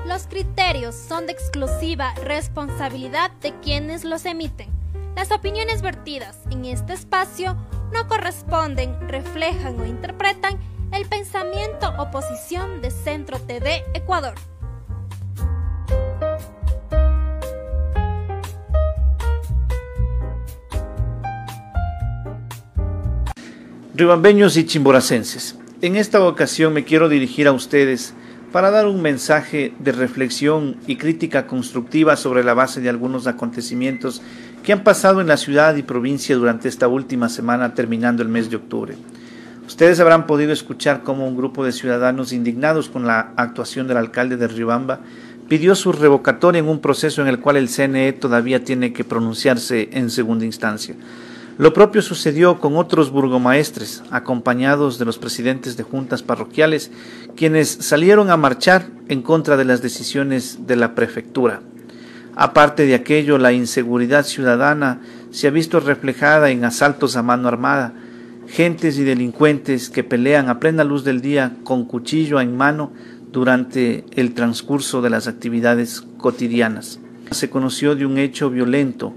Los 0.05 0.27
criterios 0.27 0.95
son 0.95 1.25
de 1.25 1.33
exclusiva 1.33 2.13
responsabilidad 2.23 3.31
de 3.41 3.53
quienes 3.59 4.05
los 4.05 4.25
emiten. 4.25 4.80
Las 5.16 5.32
opiniones 5.32 5.82
vertidas 5.82 6.39
en 6.49 6.66
este 6.66 6.93
espacio 6.93 7.55
no 7.93 8.07
corresponden, 8.07 8.95
reflejan 9.09 9.80
o 9.80 9.86
interpretan 9.86 10.57
el 10.93 11.05
pensamiento 11.05 11.93
o 11.97 12.09
posición 12.12 12.82
de 12.82 12.91
Centro 12.91 13.39
TV 13.39 13.84
Ecuador. 13.93 14.36
Ribambeños 23.93 24.55
y 24.55 24.66
chimboracenses, 24.66 25.57
en 25.82 25.97
esta 25.97 26.24
ocasión 26.26 26.74
me 26.74 26.86
quiero 26.86 27.09
dirigir 27.09 27.47
a 27.47 27.51
ustedes 27.51 28.14
para 28.51 28.70
dar 28.70 28.88
un 28.88 29.01
mensaje 29.01 29.74
de 29.80 29.91
reflexión 29.91 30.78
y 30.88 30.97
crítica 30.97 31.47
constructiva 31.47 32.16
sobre 32.18 32.43
la 32.43 32.53
base 32.53 32.82
de 32.82 32.89
algunos 32.89 33.28
acontecimientos 33.28 34.22
que 34.64 34.74
han 34.74 34.84
pasado 34.84 35.22
en 35.22 35.28
la 35.28 35.38
ciudad 35.38 35.76
y 35.76 35.84
provincia 35.84 36.36
durante 36.36 36.68
esta 36.68 36.88
última 36.88 37.30
semana 37.30 37.74
terminando 37.74 38.22
el 38.22 38.30
mes 38.30 38.49
de 38.49 38.57
octubre. 38.57 38.95
Ustedes 39.68 39.99
habrán 39.99 40.28
podido 40.28 40.51
escuchar 40.51 41.03
cómo 41.03 41.28
un 41.28 41.38
grupo 41.38 41.64
de 41.64 41.72
ciudadanos 41.72 42.34
indignados 42.34 42.89
con 42.89 43.07
la 43.07 43.32
actuación 43.38 43.88
del 43.88 43.97
alcalde 43.97 44.38
de 44.38 44.47
Riobamba 44.47 44.99
pidió 45.47 45.76
su 45.76 45.91
revocatoria 45.91 46.59
en 46.59 46.70
un 46.70 46.80
proceso 46.80 47.22
en 47.22 47.28
el 47.28 47.39
cual 47.39 47.57
el 47.57 47.70
CNE 47.70 48.14
todavía 48.14 48.64
tiene 48.64 48.93
que 48.93 49.03
pronunciarse 49.03 49.89
en 49.93 50.09
segunda 50.09 50.45
instancia. 50.45 50.95
Lo 51.57 51.74
propio 51.74 52.01
sucedió 52.01 52.59
con 52.59 52.78
otros 52.78 53.12
burgomaestres, 53.12 54.03
acompañados 54.09 54.97
de 54.97 55.05
los 55.05 55.18
presidentes 55.18 55.78
de 55.78 55.84
juntas 55.84 56.24
parroquiales, 56.24 56.91
quienes 57.36 57.70
salieron 57.70 58.30
a 58.30 58.38
marchar 58.38 58.88
en 59.09 59.22
contra 59.22 59.57
de 59.57 59.66
las 59.66 59.82
decisiones 59.82 60.66
de 60.66 60.76
la 60.76 60.95
prefectura. 60.95 61.62
Aparte 62.36 62.86
de 62.86 62.95
aquello, 62.95 63.38
la 63.38 63.53
inseguridad 63.53 64.25
ciudadana 64.25 65.01
se 65.32 65.47
ha 65.47 65.51
visto 65.51 65.79
reflejada 65.79 66.49
en 66.49 66.63
asaltos 66.63 67.15
a 67.15 67.23
mano 67.23 67.47
armada, 67.47 67.93
gentes 68.47 68.97
y 68.97 69.03
delincuentes 69.03 69.89
que 69.89 70.03
pelean 70.03 70.49
a 70.49 70.59
plena 70.59 70.84
luz 70.84 71.03
del 71.03 71.21
día 71.21 71.53
con 71.63 71.86
cuchillo 71.86 72.39
en 72.41 72.55
mano 72.55 72.91
durante 73.32 74.05
el 74.15 74.34
transcurso 74.34 75.01
de 75.01 75.09
las 75.09 75.27
actividades 75.27 76.01
cotidianas. 76.17 76.99
Se 77.32 77.49
conoció 77.49 77.95
de 77.95 78.05
un 78.05 78.17
hecho 78.17 78.49
violento, 78.49 79.13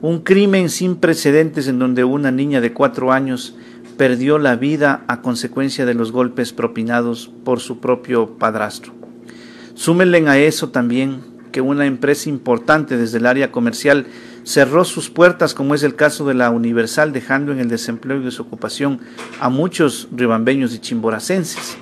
un 0.00 0.20
crimen 0.20 0.70
sin 0.70 0.96
precedentes 0.96 1.68
en 1.68 1.78
donde 1.78 2.04
una 2.04 2.30
niña 2.30 2.60
de 2.60 2.72
cuatro 2.72 3.12
años 3.12 3.56
perdió 3.96 4.38
la 4.38 4.56
vida 4.56 5.04
a 5.08 5.20
consecuencia 5.20 5.84
de 5.84 5.94
los 5.94 6.12
golpes 6.12 6.52
propinados 6.52 7.30
por 7.44 7.60
su 7.60 7.80
propio 7.80 8.38
padrastro. 8.38 8.92
Súmenle 9.74 10.26
a 10.28 10.38
eso 10.38 10.70
también 10.70 11.37
que 11.50 11.60
una 11.60 11.86
empresa 11.86 12.28
importante 12.28 12.96
desde 12.96 13.18
el 13.18 13.26
área 13.26 13.50
comercial 13.50 14.06
cerró 14.44 14.84
sus 14.84 15.10
puertas, 15.10 15.54
como 15.54 15.74
es 15.74 15.82
el 15.82 15.94
caso 15.94 16.26
de 16.26 16.34
la 16.34 16.50
Universal, 16.50 17.12
dejando 17.12 17.52
en 17.52 17.60
el 17.60 17.68
desempleo 17.68 18.20
y 18.20 18.24
desocupación 18.24 19.00
a 19.40 19.48
muchos 19.48 20.08
ribambeños 20.10 20.74
y 20.74 20.78
chimboracenses. 20.78 21.76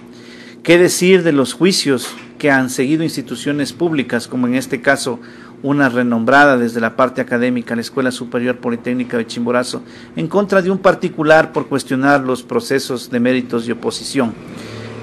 ¿Qué 0.62 0.78
decir 0.78 1.22
de 1.22 1.32
los 1.32 1.52
juicios 1.52 2.08
que 2.38 2.50
han 2.50 2.70
seguido 2.70 3.04
instituciones 3.04 3.72
públicas, 3.72 4.26
como 4.28 4.46
en 4.46 4.56
este 4.56 4.80
caso 4.80 5.20
una 5.62 5.88
renombrada 5.88 6.58
desde 6.58 6.80
la 6.80 6.96
parte 6.96 7.20
académica, 7.20 7.74
la 7.74 7.80
Escuela 7.80 8.10
Superior 8.10 8.58
Politécnica 8.58 9.16
de 9.16 9.26
Chimborazo, 9.26 9.82
en 10.16 10.26
contra 10.26 10.62
de 10.62 10.70
un 10.70 10.78
particular 10.78 11.52
por 11.52 11.68
cuestionar 11.68 12.22
los 12.22 12.42
procesos 12.42 13.10
de 13.10 13.20
méritos 13.20 13.66
y 13.66 13.72
oposición? 13.72 14.34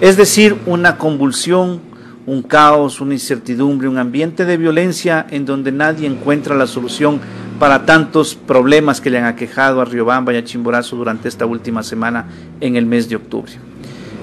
Es 0.01 0.18
decir, 0.18 0.57
una 0.66 0.97
convulsión 0.97 1.80
un 2.26 2.41
caos, 2.41 3.01
una 3.01 3.13
incertidumbre, 3.13 3.88
un 3.88 3.97
ambiente 3.97 4.45
de 4.45 4.57
violencia 4.57 5.26
en 5.30 5.45
donde 5.45 5.71
nadie 5.71 6.07
encuentra 6.07 6.55
la 6.55 6.67
solución 6.67 7.19
para 7.59 7.86
tantos 7.86 8.36
problemas 8.36 9.01
que 9.01 9.09
le 9.09 9.19
han 9.19 9.26
aquejado 9.26 9.82
a 9.82 9.86
Riobamba 9.86 10.34
y 10.34 10.38
a 10.38 10.43
Chimborazo 10.43 10.95
durante 10.95 11.28
esta 11.28 11.45
última 11.45 11.84
semana 11.84 12.26
en 12.61 12.76
el 12.76 12.86
mes 12.86 13.09
de 13.09 13.17
octubre. 13.17 13.51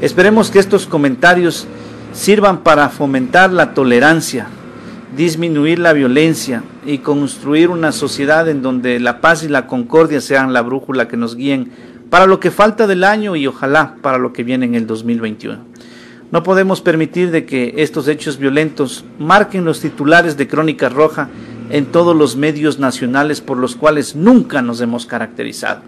Esperemos 0.01 0.51
que 0.51 0.59
estos 0.59 0.87
comentarios 0.87 1.67
sirvan 2.13 2.63
para 2.63 2.89
fomentar 2.89 3.53
la 3.53 3.75
tolerancia, 3.75 4.47
disminuir 5.17 5.79
la 5.79 5.93
violencia 5.93 6.63
y 6.87 6.99
construir 6.99 7.69
una 7.69 7.93
sociedad 7.93 8.49
en 8.49 8.63
donde 8.63 8.99
la 8.99 9.21
paz 9.21 9.43
y 9.43 9.49
la 9.49 9.67
concordia 9.67 10.21
sean 10.21 10.53
la 10.53 10.63
brújula 10.63 11.07
que 11.07 11.17
nos 11.17 11.37
guíen 11.37 11.71
para 12.09 12.27
lo 12.27 12.41
que 12.41 12.51
falta 12.51 12.87
del 12.87 13.05
año 13.05 13.37
y 13.37 13.47
ojalá 13.47 13.97
para 14.03 14.19
lo 14.19 14.33
que 14.33 14.43
viene 14.43 14.67
en 14.67 14.75
el 14.75 14.87
2021. 14.87 15.59
No 16.31 16.45
podemos 16.45 16.81
permitir 16.81 17.33
de 17.33 17.45
que 17.45 17.75
estos 17.79 18.07
hechos 18.07 18.39
violentos 18.39 19.05
marquen 19.19 19.65
los 19.65 19.81
titulares 19.81 20.37
de 20.37 20.47
Crónica 20.47 20.89
Roja 20.89 21.29
en 21.71 21.87
todos 21.87 22.15
los 22.15 22.37
medios 22.37 22.79
nacionales 22.79 23.41
por 23.41 23.57
los 23.57 23.75
cuales 23.75 24.15
nunca 24.15 24.63
nos 24.63 24.81
hemos 24.81 25.07
caracterizado. 25.07 25.83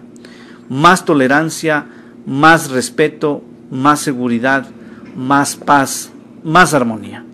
Más 0.69 1.05
tolerancia, 1.05 1.87
más 2.25 2.71
respeto, 2.71 3.41
más 3.71 4.01
seguridad, 4.01 4.67
más 5.15 5.55
paz, 5.55 6.11
más 6.43 6.73
armonía. 6.73 7.25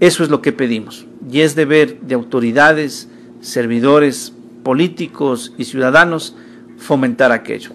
Eso 0.00 0.22
es 0.22 0.30
lo 0.30 0.40
que 0.40 0.52
pedimos 0.52 1.06
y 1.30 1.40
es 1.40 1.54
deber 1.54 2.00
de 2.00 2.14
autoridades, 2.14 3.08
servidores, 3.40 4.32
políticos 4.62 5.52
y 5.58 5.64
ciudadanos 5.64 6.34
fomentar 6.78 7.30
aquello. 7.30 7.72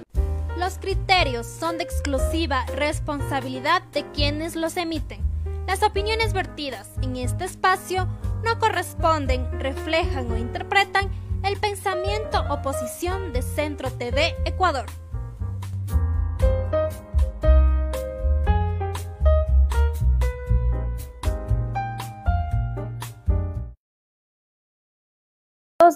Criterios 0.81 1.45
son 1.45 1.77
de 1.77 1.83
exclusiva 1.83 2.65
responsabilidad 2.75 3.83
de 3.91 4.09
quienes 4.11 4.55
los 4.55 4.77
emiten. 4.77 5.19
Las 5.67 5.83
opiniones 5.83 6.31
vertidas 6.31 6.89
en 7.01 7.17
este 7.17 7.43
espacio 7.43 8.07
no 8.45 8.57
corresponden, 8.59 9.59
reflejan 9.59 10.31
o 10.31 10.37
interpretan 10.37 11.09
el 11.43 11.57
pensamiento 11.57 12.45
o 12.49 12.61
posición 12.61 13.33
de 13.33 13.41
Centro 13.41 13.91
TV 13.91 14.35
Ecuador. 14.45 14.85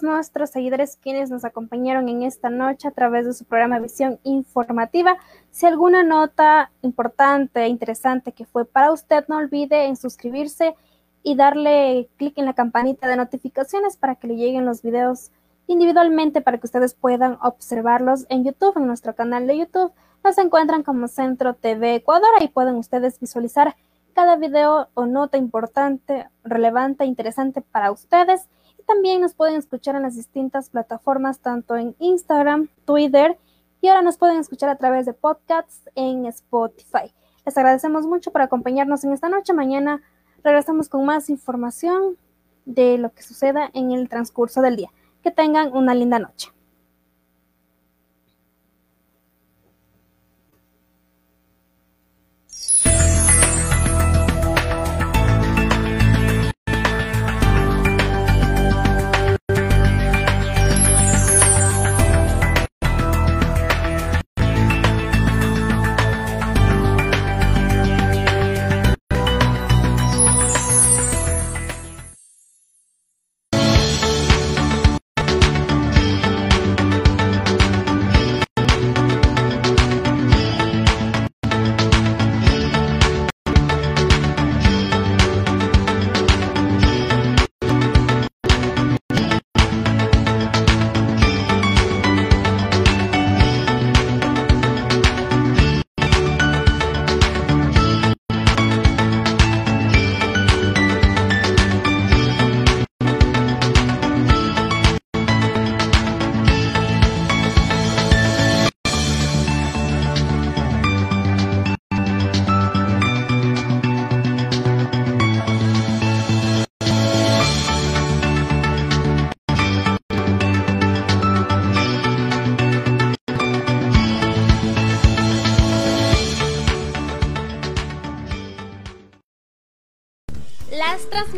Nuestros 0.02 0.50
seguidores 0.50 0.98
quienes 1.00 1.30
nos 1.30 1.44
acompañaron 1.44 2.08
en 2.08 2.22
esta 2.22 2.50
noche 2.50 2.88
a 2.88 2.90
través 2.90 3.26
de 3.26 3.32
su 3.32 3.44
programa 3.44 3.78
Visión 3.78 4.18
Informativa. 4.24 5.16
Si 5.50 5.66
alguna 5.66 6.02
nota 6.02 6.70
importante, 6.82 7.68
interesante 7.68 8.32
que 8.32 8.44
fue 8.44 8.64
para 8.64 8.92
usted, 8.92 9.24
no 9.28 9.36
olvide 9.36 9.86
en 9.86 9.96
suscribirse 9.96 10.74
y 11.22 11.36
darle 11.36 12.08
clic 12.16 12.36
en 12.38 12.44
la 12.44 12.54
campanita 12.54 13.08
de 13.08 13.16
notificaciones 13.16 13.96
para 13.96 14.16
que 14.16 14.28
le 14.28 14.36
lleguen 14.36 14.66
los 14.66 14.82
videos 14.82 15.30
individualmente 15.66 16.42
para 16.42 16.58
que 16.58 16.66
ustedes 16.66 16.94
puedan 16.94 17.38
observarlos 17.42 18.26
en 18.28 18.44
YouTube, 18.44 18.76
en 18.76 18.86
nuestro 18.86 19.14
canal 19.14 19.46
de 19.46 19.58
YouTube. 19.58 19.92
Nos 20.22 20.38
encuentran 20.38 20.82
como 20.82 21.08
Centro 21.08 21.54
TV 21.54 21.96
Ecuador 21.96 22.30
y 22.40 22.48
pueden 22.48 22.76
ustedes 22.76 23.18
visualizar 23.20 23.76
cada 24.14 24.36
video 24.36 24.88
o 24.94 25.06
nota 25.06 25.36
importante, 25.36 26.28
relevante, 26.44 27.04
interesante 27.04 27.60
para 27.60 27.90
ustedes 27.90 28.48
también 28.86 29.20
nos 29.20 29.34
pueden 29.34 29.56
escuchar 29.56 29.96
en 29.96 30.02
las 30.02 30.16
distintas 30.16 30.70
plataformas, 30.70 31.40
tanto 31.40 31.76
en 31.76 31.94
Instagram, 31.98 32.68
Twitter 32.84 33.38
y 33.80 33.88
ahora 33.88 34.02
nos 34.02 34.16
pueden 34.16 34.38
escuchar 34.38 34.70
a 34.70 34.76
través 34.76 35.06
de 35.06 35.12
podcasts 35.12 35.90
en 35.94 36.26
Spotify. 36.26 37.12
Les 37.44 37.58
agradecemos 37.58 38.06
mucho 38.06 38.32
por 38.32 38.40
acompañarnos 38.40 39.04
en 39.04 39.12
esta 39.12 39.28
noche. 39.28 39.52
Mañana 39.52 40.00
regresamos 40.42 40.88
con 40.88 41.04
más 41.04 41.28
información 41.28 42.16
de 42.64 42.96
lo 42.96 43.12
que 43.12 43.22
suceda 43.22 43.70
en 43.74 43.92
el 43.92 44.08
transcurso 44.08 44.62
del 44.62 44.76
día. 44.76 44.90
Que 45.22 45.30
tengan 45.30 45.74
una 45.76 45.94
linda 45.94 46.18
noche. 46.18 46.53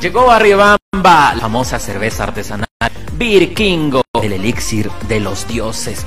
Llegó 0.00 0.30
a 0.30 0.38
Riobamba 0.38 1.34
la 1.34 1.40
famosa 1.40 1.78
cerveza 1.78 2.24
artesanal 2.24 2.66
Birkingo, 3.14 4.02
el 4.22 4.34
elixir 4.34 4.90
de 5.08 5.20
los 5.20 5.48
dioses. 5.48 6.04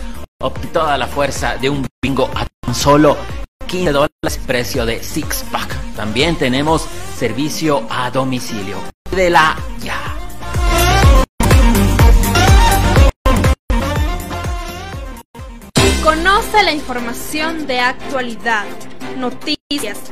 Toda 0.71 0.97
la 0.97 1.07
fuerza 1.07 1.57
de 1.57 1.69
un 1.69 1.87
bingo 2.01 2.29
a 2.35 2.45
tan 2.45 2.75
solo 2.75 3.17
15 3.65 3.91
dólares, 3.91 4.39
precio 4.45 4.85
de 4.85 5.03
six 5.03 5.43
pack. 5.51 5.75
También 5.95 6.35
tenemos 6.35 6.87
servicio 7.17 7.87
a 7.89 8.11
domicilio. 8.11 8.77
De 9.11 9.31
la 9.31 9.57
ya. 9.81 9.99
Conoce 16.03 16.63
la 16.63 16.71
información 16.71 17.65
de 17.65 17.79
actualidad, 17.79 18.65
noticias, 19.17 20.11